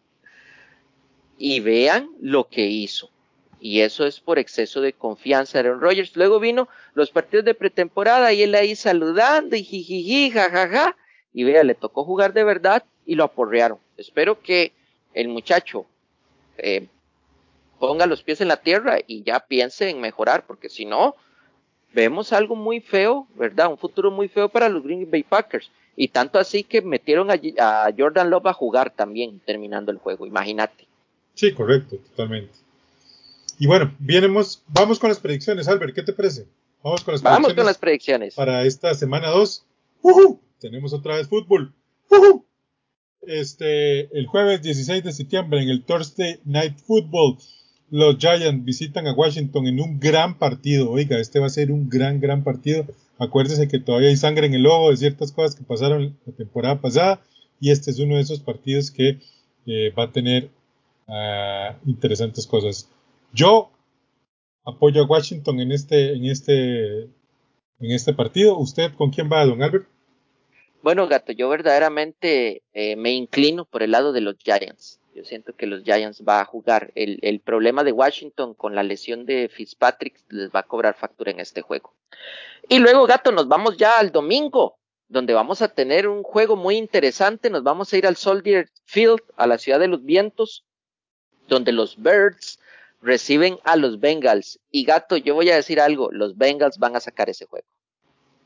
[1.38, 3.09] y vean lo que hizo.
[3.59, 6.16] Y eso es por exceso de confianza de Aaron Rodgers.
[6.16, 10.97] Luego vino los partidos de pretemporada y él ahí saludando y jijiji, jajaja.
[11.34, 13.80] Y vea, le tocó jugar de verdad y lo aporrearon.
[13.97, 14.74] Espero que
[15.14, 15.86] el muchacho
[16.57, 16.88] eh,
[17.80, 21.16] ponga los pies en la tierra y ya piense en mejorar, porque si no,
[21.94, 23.70] vemos algo muy feo, ¿verdad?
[23.70, 25.70] Un futuro muy feo para los Green Bay Packers.
[25.96, 30.26] Y tanto así que metieron a, a Jordan Love a jugar también, terminando el juego,
[30.26, 30.88] imagínate.
[31.36, 32.54] Sí, correcto, totalmente.
[33.60, 36.48] Y bueno, vienemos, vamos con las predicciones, Albert, ¿qué te parece?
[36.84, 37.56] Vamos con las vamos predicciones.
[37.56, 38.36] Con las predicciones.
[38.36, 39.66] Para esta semana 2.
[40.60, 41.74] Tenemos otra vez fútbol.
[43.22, 47.38] Este, el jueves 16 de septiembre en el Thursday Night Football,
[47.94, 50.89] los Giants visitan a Washington en un gran partido.
[50.89, 52.88] Oiga, este va a ser un gran, gran partido.
[53.20, 56.82] Acuérdese que todavía hay sangre en el ojo de ciertas cosas que pasaron la temporada
[56.82, 57.22] pasada
[57.60, 59.20] y este es uno de esos partidos que
[59.68, 60.50] eh, va a tener
[61.08, 62.89] uh, interesantes cosas.
[63.32, 63.70] Yo
[64.66, 67.12] apoyo a Washington en este, en este, en
[67.91, 68.58] este partido.
[68.58, 69.88] ¿Usted con quién va, don Albert?
[70.82, 75.00] Bueno, gato, yo verdaderamente eh, me inclino por el lado de los Giants.
[75.16, 76.91] Yo siento que los Giants va a jugar.
[76.95, 81.32] El, el, problema de Washington con la lesión de Fitzpatrick les va a cobrar factura
[81.32, 81.93] en este juego.
[82.68, 86.78] Y luego, gato, nos vamos ya al domingo, donde vamos a tener un juego muy
[86.78, 87.49] interesante.
[87.49, 90.66] Nos vamos a ir al Soldier Field, a la ciudad de los vientos,
[91.47, 92.59] donde los Birds
[93.01, 94.59] reciben a los Bengals.
[94.72, 97.68] Y gato, yo voy a decir algo, los Bengals van a sacar ese juego.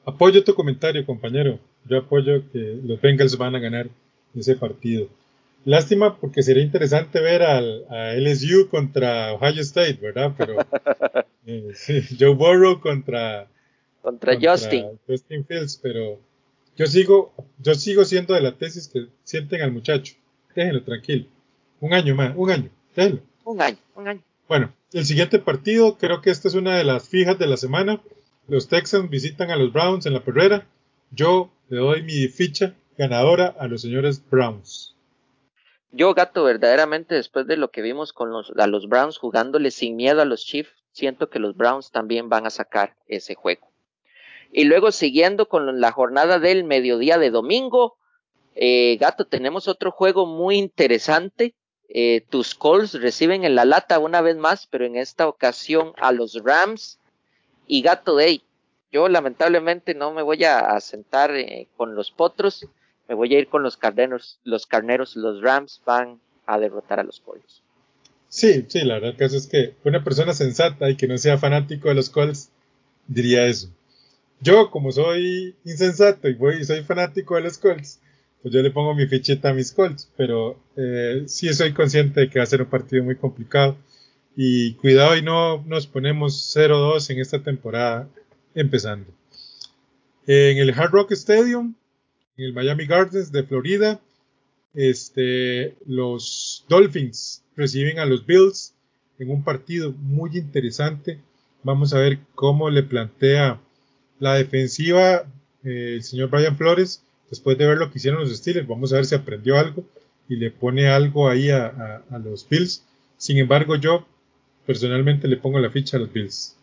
[0.05, 1.59] Apoyo tu comentario, compañero.
[1.86, 3.89] Yo apoyo que los Bengals van a ganar
[4.36, 5.07] ese partido.
[5.68, 10.34] Lástima porque sería interesante ver al, a LSU contra Ohio State, ¿verdad?
[10.38, 10.55] Pero
[11.45, 11.74] eh,
[12.18, 13.49] Joe Burrow contra,
[14.01, 14.97] contra, Justin.
[15.05, 16.22] Justin Fields, pero
[16.78, 20.15] yo sigo, yo sigo siendo de la tesis que sienten al muchacho.
[20.55, 21.26] Déjenlo tranquilo.
[21.82, 22.70] Un año más, un año.
[22.95, 23.24] Déjenlo.
[23.43, 24.22] Un año, un año.
[24.47, 28.01] Bueno, el siguiente partido, creo que esta es una de las fijas de la semana.
[28.47, 30.65] Los Texans visitan a los Browns en la perrera.
[31.11, 34.93] Yo le doy mi ficha ganadora a los señores Browns.
[35.92, 39.96] Yo, gato, verdaderamente después de lo que vimos con los, a los Browns jugándole sin
[39.96, 43.68] miedo a los Chiefs, siento que los Browns también van a sacar ese juego.
[44.52, 47.98] Y luego siguiendo con la jornada del mediodía de domingo,
[48.56, 51.54] eh, gato, tenemos otro juego muy interesante.
[51.90, 56.12] Eh, tus Colts reciben en la lata una vez más, pero en esta ocasión a
[56.12, 57.00] los Rams
[57.68, 58.42] y Gato Day.
[58.92, 62.66] Yo lamentablemente no me voy a, sentar eh, con los potros,
[63.08, 67.03] me voy a ir con los carneros, los carneros, los Rams van a derrotar a
[67.03, 67.62] los Colts.
[68.30, 71.89] Sí, sí, la verdad que es que una persona sensata y que no sea fanático
[71.89, 72.49] de los Colts
[73.08, 73.70] diría eso.
[74.41, 77.99] Yo, como soy insensato y soy fanático de los Colts,
[78.41, 82.30] pues yo le pongo mi fichita a mis Colts, pero eh, sí soy consciente de
[82.30, 83.78] que va a ser un partido muy complicado
[84.36, 88.08] y cuidado y no nos ponemos 0-2 en esta temporada
[88.53, 89.12] empezando.
[90.28, 91.74] En el Hard Rock Stadium,
[92.38, 94.00] en el Miami Gardens de Florida,
[94.74, 98.74] este, los Dolphins reciben a los Bills
[99.18, 101.20] en un partido muy interesante.
[101.64, 103.60] Vamos a ver cómo le plantea
[104.20, 105.26] la defensiva
[105.64, 108.68] eh, el señor Brian Flores después de ver lo que hicieron los Steelers.
[108.68, 109.84] Vamos a ver si aprendió algo
[110.30, 112.84] y le pone algo ahí a los Bills.
[113.18, 114.06] Sin embargo, yo
[114.66, 116.57] personalmente le pongo la ficha a los Bills.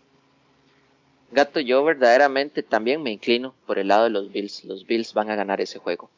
[1.35, 4.65] Gato, yo verdaderamente también me inclino por el lado de los Bills.
[4.65, 6.09] Los Bills van a ganar ese juego.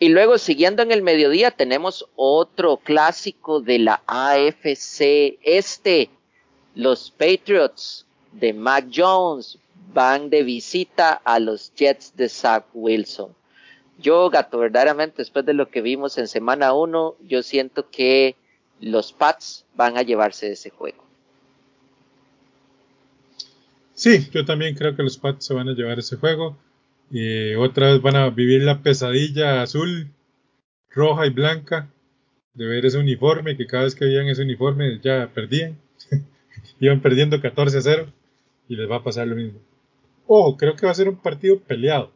[0.00, 6.10] Y luego, siguiendo en el mediodía, tenemos otro clásico de la AFC este.
[6.74, 9.58] Los Patriots de Mac Jones
[9.94, 13.34] van de visita a los Jets de Zach Wilson.
[13.98, 18.34] Yo, gato, verdaderamente, después de lo que vimos en semana 1, yo siento que
[18.80, 21.07] los Pats van a llevarse ese juego.
[23.98, 26.56] Sí, yo también creo que los Pats se van a llevar ese juego.
[27.10, 30.06] Y otra vez van a vivir la pesadilla azul,
[30.88, 31.90] roja y blanca
[32.54, 35.80] de ver ese uniforme, que cada vez que veían ese uniforme ya perdían.
[36.80, 38.12] Iban perdiendo 14 a 0
[38.68, 39.58] y les va a pasar lo mismo.
[40.28, 42.12] Ojo, creo que va a ser un partido peleado,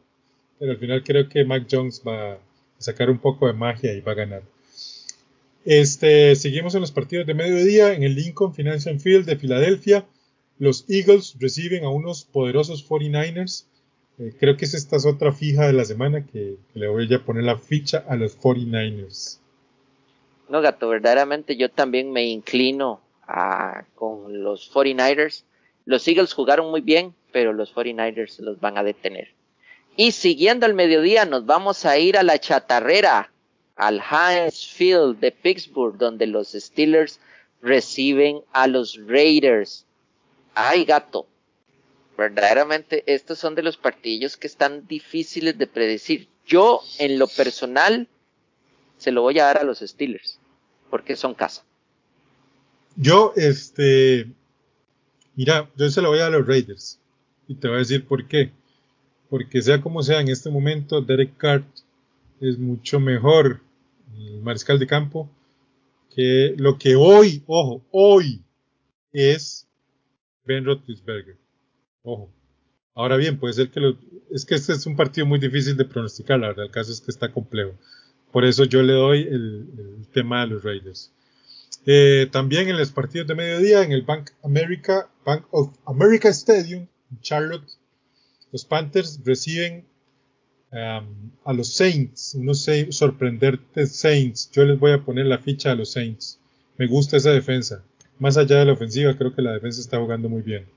[0.59, 2.39] pero al final creo que Mac Jones va a
[2.77, 4.43] sacar un poco de magia y va a ganar.
[5.65, 10.05] Este, seguimos en los partidos de mediodía en el Lincoln Financial Field de Filadelfia.
[10.63, 13.65] Los Eagles reciben a unos poderosos 49ers
[14.19, 17.43] eh, creo que esta es otra fija de la semana que, le voy a poner
[17.43, 19.39] la ficha a los 49ers.
[20.49, 23.01] No, gato, verdaderamente yo también me inclino
[23.95, 25.43] con los 49ers.
[25.85, 29.29] Los Eagles jugaron muy bien, pero los 49ers los van a detener.
[29.95, 33.31] Y siguiendo el mediodía, nos vamos a ir a la chatarrera,
[33.75, 37.19] al Heinz Field de Pittsburgh, donde los Steelers
[37.61, 39.85] reciben a los Raiders.
[40.55, 41.27] Ay, gato,
[42.17, 46.27] verdaderamente estos son de los partidos que están difíciles de predecir.
[46.45, 48.07] Yo, en lo personal,
[48.97, 50.39] se lo voy a dar a los Steelers,
[50.89, 51.63] porque son casa.
[52.95, 54.27] Yo, este,
[55.35, 56.99] mira, yo se lo voy a dar a los Raiders,
[57.47, 58.51] y te voy a decir por qué.
[59.29, 61.63] Porque sea como sea, en este momento Derek Carr
[62.39, 63.61] es mucho mejor
[64.15, 65.29] el mariscal de campo
[66.13, 68.43] que lo que hoy, ojo, hoy
[69.11, 69.67] es
[70.45, 71.37] Ben Roethlisberger.
[72.03, 72.31] Ojo.
[72.95, 73.97] Ahora bien, puede ser que lo,
[74.31, 77.01] es que este es un partido muy difícil de pronosticar, la verdad, el caso es
[77.01, 77.73] que está complejo.
[78.31, 81.11] Por eso yo le doy el, tema a los Raiders.
[81.85, 86.87] Eh, también en los partidos de mediodía, en el Bank America, Bank of America Stadium,
[87.11, 87.67] en Charlotte,
[88.51, 89.85] los Panthers reciben
[90.71, 94.51] um, a los Saints, no sé, sorprenderte Saints.
[94.51, 96.39] Yo les voy a poner la ficha a los Saints.
[96.77, 97.83] Me gusta esa defensa.
[98.19, 100.67] Más allá de la ofensiva, creo que la defensa está jugando muy bien.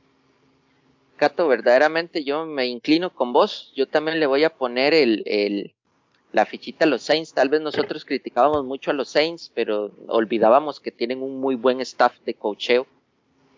[1.16, 3.72] Cato, verdaderamente yo me inclino con vos.
[3.74, 5.72] Yo también le voy a poner el,
[6.32, 7.32] la fichita a los Saints.
[7.32, 11.80] Tal vez nosotros criticábamos mucho a los Saints, pero olvidábamos que tienen un muy buen
[11.80, 12.86] staff de cocheo.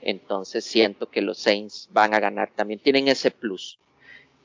[0.02, 2.50] Entonces siento que los Saints van a ganar.
[2.54, 3.78] También tienen ese plus.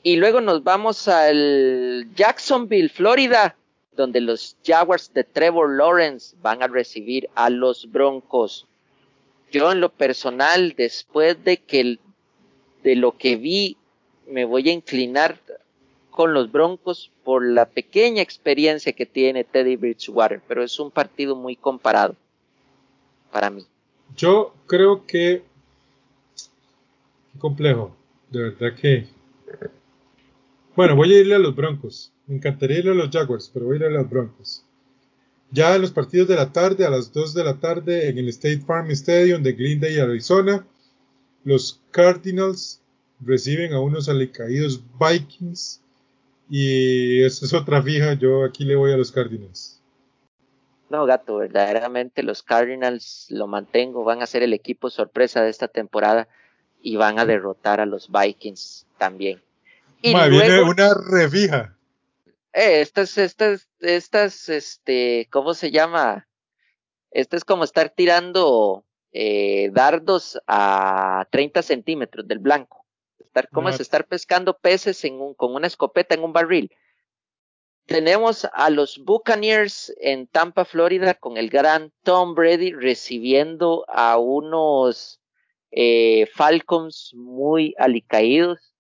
[0.02, 3.56] Y luego nos vamos al Jacksonville, Florida,
[3.96, 8.68] donde los Jaguars de Trevor Lawrence van a recibir a los Broncos.
[9.54, 12.00] Yo en lo personal, después de que
[12.84, 13.78] de lo que vi,
[14.28, 15.40] me voy a inclinar
[16.10, 21.36] con los Broncos por la pequeña experiencia que tiene Teddy Bridgewater, pero es un partido
[21.36, 22.16] muy comparado
[23.32, 23.64] para mí.
[24.18, 25.44] Yo creo que
[27.32, 27.96] qué complejo,
[28.32, 29.08] de verdad que
[30.76, 32.12] bueno, voy a irle a los Broncos.
[32.26, 34.66] Me encantaría irle a los Jaguars, pero voy a ir a los Broncos.
[35.54, 38.28] Ya en los partidos de la tarde, a las 2 de la tarde, en el
[38.30, 40.66] State Farm Stadium de Glendale, Arizona,
[41.44, 42.82] los Cardinals
[43.20, 45.80] reciben a unos alicaídos Vikings.
[46.50, 48.14] Y esa es otra fija.
[48.14, 49.80] Yo aquí le voy a los Cardinals.
[50.90, 54.04] No, gato, verdaderamente los Cardinals lo mantengo.
[54.04, 56.28] Van a ser el equipo sorpresa de esta temporada
[56.82, 59.40] y van a derrotar a los Vikings también.
[60.02, 61.78] Y viene una revija.
[62.54, 66.28] Eh, estas, estas, estas, este, ¿cómo se llama?
[67.10, 72.86] Esto es como estar tirando eh, dardos a 30 centímetros del blanco.
[73.20, 76.72] Estar, ¿Cómo es estar pescando peces en un, con una escopeta en un barril?
[77.86, 85.20] Tenemos a los Buccaneers en Tampa, Florida, con el gran Tom Brady recibiendo a unos
[85.72, 88.73] eh, Falcons muy alicaídos.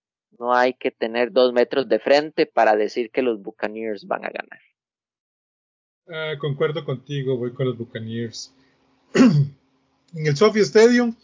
[0.44, 4.30] No hay que tener dos metros de frente para decir que los Buccaneers van a
[4.30, 4.60] ganar.
[6.06, 8.54] Ah, concuerdo contigo, voy con los Buccaneers.
[9.16, 11.16] En el Sophie Stadium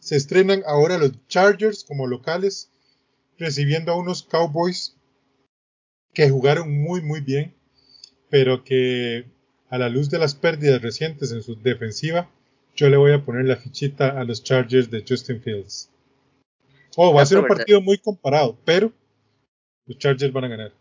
[0.00, 2.72] se estrenan ahora los Chargers como locales,
[3.38, 4.96] recibiendo a unos Cowboys
[6.12, 7.54] que jugaron muy muy bien,
[8.28, 9.26] pero que
[9.70, 12.28] a la luz de las pérdidas recientes en su defensiva,
[12.74, 15.88] yo le voy a poner la fichita a los Chargers de Justin Fields.
[16.96, 18.92] Oh, va a ser un partido muy comparado, pero
[19.86, 20.72] los Chargers van a ganar.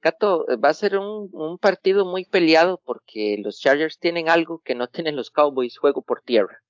[0.00, 4.88] Cato, va a ser un, partido muy peleado porque los Chargers tienen algo que no
[4.88, 6.62] tienen los Cowboys, juego por tierra.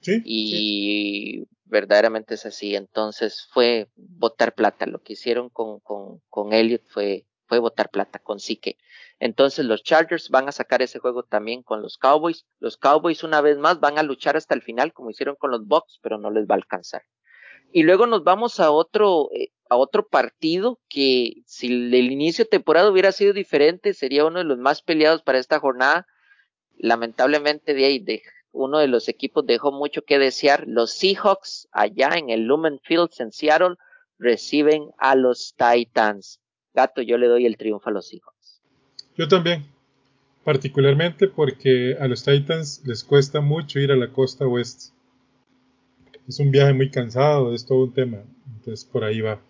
[0.00, 0.22] Sí.
[0.24, 2.76] Y verdaderamente es así.
[2.76, 4.86] Entonces fue botar plata.
[4.86, 8.76] Lo que hicieron con, con, con Elliot fue fue botar plata con que
[9.18, 12.46] Entonces los Chargers van a sacar ese juego también con los Cowboys.
[12.58, 15.66] Los Cowboys una vez más van a luchar hasta el final como hicieron con los
[15.66, 17.02] Bucks, pero no les va a alcanzar.
[17.76, 22.48] Y luego nos vamos a otro, eh, a otro partido que si el inicio de
[22.48, 26.06] temporada hubiera sido diferente, sería uno de los más peleados para esta jornada.
[26.78, 28.22] Lamentablemente de ahí de,
[28.52, 30.64] uno de los equipos dejó mucho que desear.
[30.66, 33.76] Los Seahawks allá en el Lumen Fields en Seattle
[34.18, 36.40] reciben a los Titans.
[36.72, 38.62] Gato, yo le doy el triunfo a los Seahawks.
[39.18, 39.66] Yo también,
[40.44, 44.95] particularmente porque a los Titans les cuesta mucho ir a la costa oeste.
[46.28, 48.24] Es un viaje muy cansado, es todo un tema.
[48.56, 49.40] Entonces por ahí va.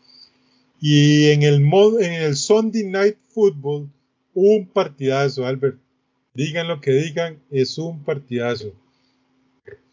[0.81, 1.63] Y en el,
[2.01, 3.91] en el Sunday Night Football,
[4.35, 5.79] un partidazo, Albert.
[6.35, 8.75] Digan lo que digan, es un partidazo.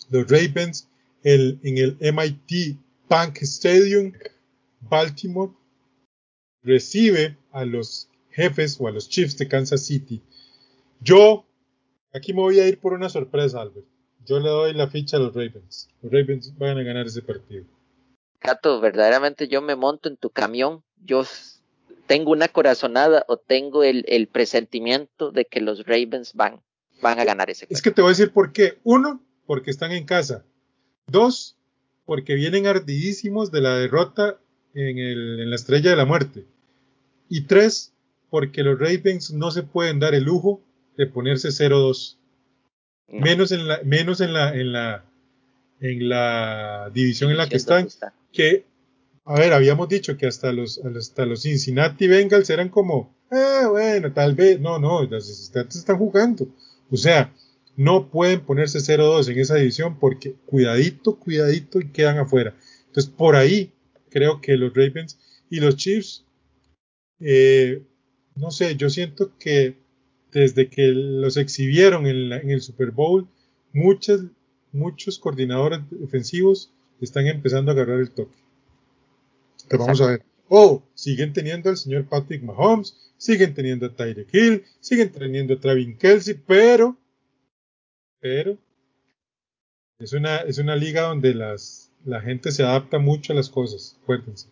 [0.09, 0.89] Los Ravens
[1.23, 2.77] el, en el MIT
[3.09, 4.11] Bank Stadium,
[4.81, 5.53] Baltimore,
[6.61, 10.21] recibe a los jefes o a los Chiefs de Kansas City.
[10.99, 11.45] Yo,
[12.13, 13.87] aquí me voy a ir por una sorpresa, Albert.
[14.25, 15.89] Yo le doy la ficha a los Ravens.
[16.01, 17.65] Los Ravens van a ganar ese partido.
[18.39, 20.83] Cato, verdaderamente yo me monto en tu camión.
[21.03, 21.23] Yo
[22.07, 26.61] tengo una corazonada o tengo el, el presentimiento de que los Ravens van,
[27.01, 27.77] van a ganar ese partido.
[27.77, 28.79] Es que te voy a decir por qué.
[28.83, 30.45] Uno, porque están en casa.
[31.07, 31.57] Dos,
[32.05, 34.39] porque vienen ardidísimos de la derrota
[34.73, 36.45] en, el, en la estrella de la muerte.
[37.29, 37.93] Y tres,
[38.29, 40.61] porque los Ravens no se pueden dar el lujo
[40.97, 42.17] de ponerse 0-2.
[43.13, 45.05] Menos en la, menos en la, en la,
[45.79, 47.87] en la división en la que están.
[48.31, 48.65] Que,
[49.25, 54.11] a ver, habíamos dicho que hasta los, hasta los Cincinnati Bengals eran como, ah, bueno,
[54.11, 56.47] tal vez, no, no, los Cincinnati están jugando.
[56.89, 57.33] O sea,
[57.75, 62.55] no pueden ponerse 0-2 en esa división porque cuidadito, cuidadito y quedan afuera.
[62.87, 63.71] Entonces, por ahí
[64.09, 66.25] creo que los Ravens y los Chiefs,
[67.19, 67.83] eh,
[68.35, 69.82] no sé, yo siento que
[70.33, 73.27] desde que los exhibieron en, el Super Bowl,
[73.71, 74.21] muchas,
[74.71, 76.71] muchos coordinadores defensivos
[77.01, 78.37] están empezando a agarrar el toque.
[79.69, 80.23] Pero vamos a ver.
[80.49, 85.59] Oh, siguen teniendo al señor Patrick Mahomes, siguen teniendo a Tyreek Hill, siguen teniendo a
[85.59, 86.97] Travis Kelsey, pero,
[88.19, 88.57] pero,
[89.99, 93.97] es una, es una liga donde las, la gente se adapta mucho a las cosas,
[94.03, 94.47] acuérdense.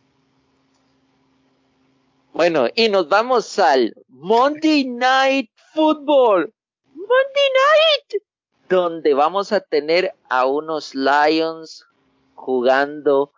[2.34, 6.54] Bueno, y nos vamos al Monday Night Football.
[6.94, 8.24] Monday Night.
[8.70, 11.86] Donde vamos a tener a unos Lions
[12.36, 13.34] jugando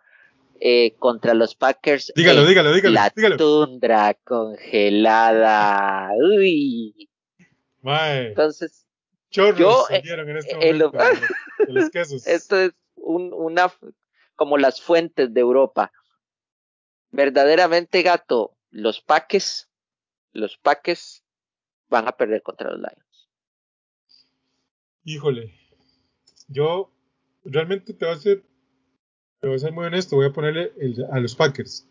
[0.60, 2.12] eh, contra los Packers.
[2.14, 2.94] Dígalo, dígalo, dígalo.
[2.94, 6.10] La tundra congelada.
[6.16, 7.08] Uy.
[7.82, 8.86] Entonces,
[9.30, 10.92] Chorros yo, eh, en este momento,
[11.68, 12.26] los quesos.
[12.26, 13.72] Esto es un, una
[14.36, 15.92] como las fuentes de Europa.
[17.10, 19.68] Verdaderamente, gato, los paques,
[20.32, 21.23] los paques
[21.88, 23.28] van a perder contra los Lions.
[25.04, 25.54] Híjole,
[26.48, 26.90] yo
[27.44, 28.42] realmente te voy a ser,
[29.40, 30.72] te voy a ser muy honesto, voy a ponerle
[31.12, 31.86] a los Packers.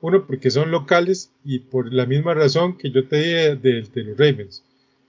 [0.00, 4.04] Uno, porque son locales y por la misma razón que yo te dije de, de
[4.04, 4.64] los Ravens.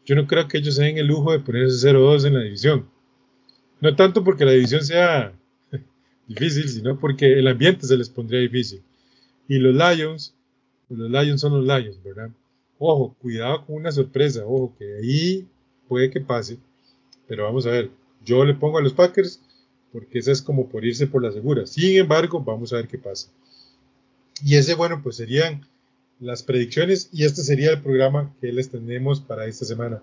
[0.06, 2.90] Yo no creo que ellos se den el lujo de ponerse 0-2 en la división.
[3.81, 5.34] No tanto porque la división sea
[6.27, 8.81] difícil, sino porque el ambiente se les pondría difícil.
[9.48, 10.36] Y los Lions,
[10.90, 12.31] los Lions son los Lions, ¿verdad?
[12.80, 15.47] Ojo, cuidado con una sorpresa, ojo, que ahí
[15.88, 16.57] puede que pase,
[17.27, 17.91] pero vamos a ver,
[18.23, 19.41] yo le pongo a los Packers
[19.91, 21.65] porque esa es como por irse por la segura.
[21.65, 23.30] Sin embargo, vamos a ver qué pasa.
[24.43, 25.65] Y ese, bueno, pues serían
[26.19, 30.01] las predicciones y este sería el programa que les tenemos para esta semana.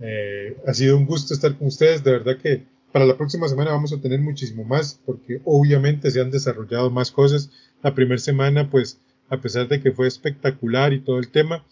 [0.00, 3.72] Eh, ha sido un gusto estar con ustedes, de verdad que para la próxima semana
[3.72, 7.50] vamos a tener muchísimo más porque obviamente se han desarrollado más cosas.
[7.82, 8.98] La primera semana, pues,
[9.28, 11.64] a pesar de que fue espectacular y todo el tema,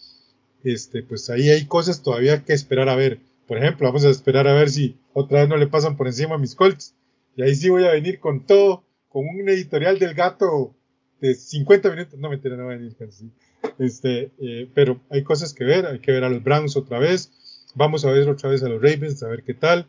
[0.65, 3.21] este, pues ahí hay cosas todavía que esperar a ver.
[3.47, 6.37] Por ejemplo, vamos a esperar a ver si otra vez no le pasan por encima
[6.37, 6.95] a mis Colts.
[7.37, 10.75] Y ahí sí voy a venir con todo, con un editorial del gato
[11.21, 12.19] de 50 minutos.
[12.19, 13.31] No, mentira, no va a venir casi.
[13.79, 17.33] Este, eh, pero hay cosas que ver, hay que ver a los Browns otra vez.
[17.75, 19.87] Vamos a ver otra vez a los Ravens, a ver qué tal.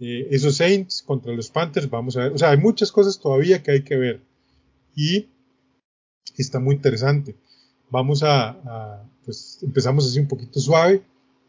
[0.00, 2.32] Eh, esos Saints contra los Panthers, vamos a ver.
[2.32, 4.20] O sea, hay muchas cosas todavía que hay que ver.
[4.94, 5.28] Y
[6.36, 7.36] está muy interesante.
[7.90, 11.02] Vamos a, pues empezamos así un poquito suave,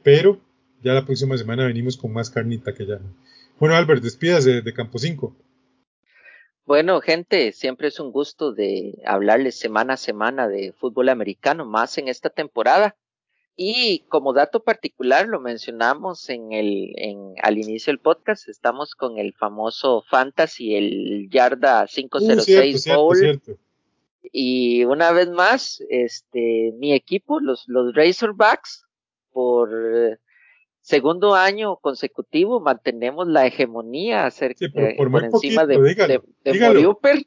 [0.04, 0.40] pero
[0.82, 3.00] ya la próxima semana venimos con más carnita que ya.
[3.60, 5.36] Bueno, Albert, despídase de Campo 5.
[6.66, 11.98] Bueno, gente, siempre es un gusto de hablarles semana a semana de fútbol americano, más
[11.98, 12.95] en esta temporada.
[13.56, 19.20] Y como dato particular, lo mencionamos en el, en, al inicio del podcast, estamos con
[19.20, 23.41] el famoso Fantasy, el Yarda 506 uh, Bowl.
[24.32, 28.86] Y una vez más, este, mi equipo, los, los Razorbacks,
[29.32, 30.20] por
[30.82, 35.78] segundo año consecutivo mantenemos la hegemonía acerca, por, encima de,
[36.45, 37.26] Moriuper.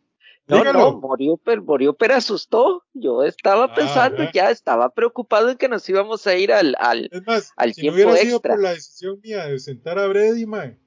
[0.49, 2.85] No, no, Moriuper, Moriuper asustó.
[2.95, 7.09] Yo estaba ah, pensando, ya estaba preocupado en que nos íbamos a ir al, al,
[7.11, 10.07] es más, al si tiempo no hubiera sido por la decisión mía de sentar a
[10.07, 10.79] Brady, man.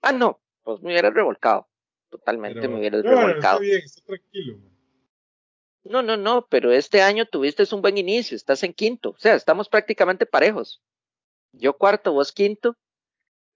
[0.00, 1.68] Ah, no, pues me hubiera revolcado.
[2.10, 3.60] Totalmente me hubiera revolcado.
[3.60, 4.71] bien, está tranquilo, man.
[5.84, 9.34] No, no, no, pero este año tuviste un buen inicio, estás en quinto, o sea,
[9.34, 10.80] estamos prácticamente parejos.
[11.52, 12.76] Yo cuarto, vos quinto,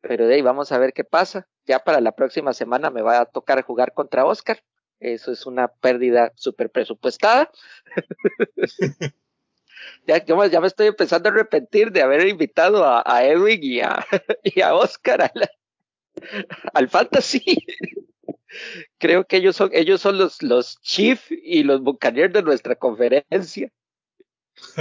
[0.00, 1.48] pero de ahí vamos a ver qué pasa.
[1.66, 4.62] Ya para la próxima semana me va a tocar jugar contra Oscar.
[5.00, 7.50] Eso es una pérdida súper presupuestada.
[10.06, 14.04] ya, ya me estoy empezando a arrepentir de haber invitado a, Edwin y a,
[14.42, 15.32] y a Oscar
[16.72, 17.64] al Fantasy.
[18.98, 23.70] Creo que ellos son, ellos son los, los chief y los buccaneers de nuestra conferencia.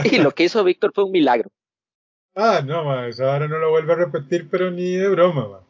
[0.04, 1.52] Y lo que hizo Víctor fue un milagro.
[2.36, 5.62] Ah, no, ma, ahora no lo vuelvo a repetir, pero ni de broma, ma.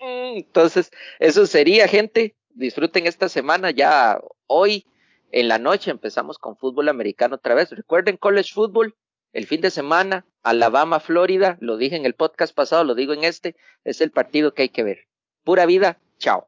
[0.00, 2.34] Entonces, eso sería, gente.
[2.54, 4.84] Disfruten esta semana ya hoy
[5.30, 7.70] en la noche empezamos con fútbol americano otra vez.
[7.70, 8.94] Recuerden college football
[9.32, 13.24] el fin de semana, Alabama, Florida, lo dije en el podcast pasado, lo digo en
[13.24, 15.08] este, es el partido que hay que ver.
[15.44, 16.46] Pura vida, chao.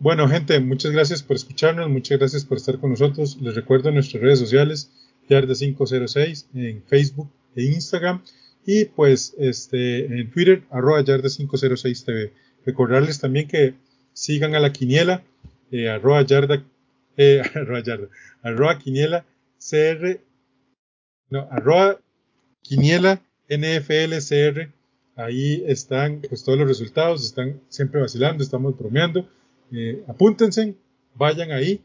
[0.00, 3.36] Bueno, gente, muchas gracias por escucharnos, muchas gracias por estar con nosotros.
[3.40, 4.92] Les recuerdo nuestras redes sociales,
[5.28, 8.22] Yarda506 en Facebook e Instagram
[8.64, 12.30] y pues este en Twitter, arroba Yarda506TV.
[12.64, 13.74] Recordarles también que
[14.12, 15.24] sigan a la quiniela,
[15.72, 16.62] eh, arroba Yarda,
[17.16, 18.08] eh, arroba Yarda,
[18.42, 19.24] arroba quiniela
[19.58, 20.20] CR,
[21.30, 21.98] no, arroba
[22.62, 23.20] quiniela
[25.18, 29.28] Ahí están pues todos los resultados, están siempre vacilando, estamos bromeando.
[29.72, 30.76] Eh, apúntense,
[31.16, 31.82] vayan ahí.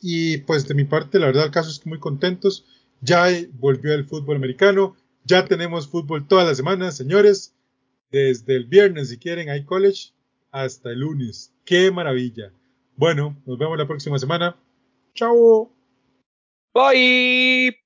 [0.00, 2.64] Y pues de mi parte, la verdad, el caso es que muy contentos.
[3.02, 3.26] Ya
[3.58, 7.54] volvió el fútbol americano, ya tenemos fútbol todas las semanas, señores.
[8.10, 10.12] Desde el viernes, si quieren, hay college,
[10.52, 11.52] hasta el lunes.
[11.66, 12.50] ¡Qué maravilla!
[12.96, 14.56] Bueno, nos vemos la próxima semana.
[15.14, 15.70] ¡Chao!
[16.72, 17.85] Bye.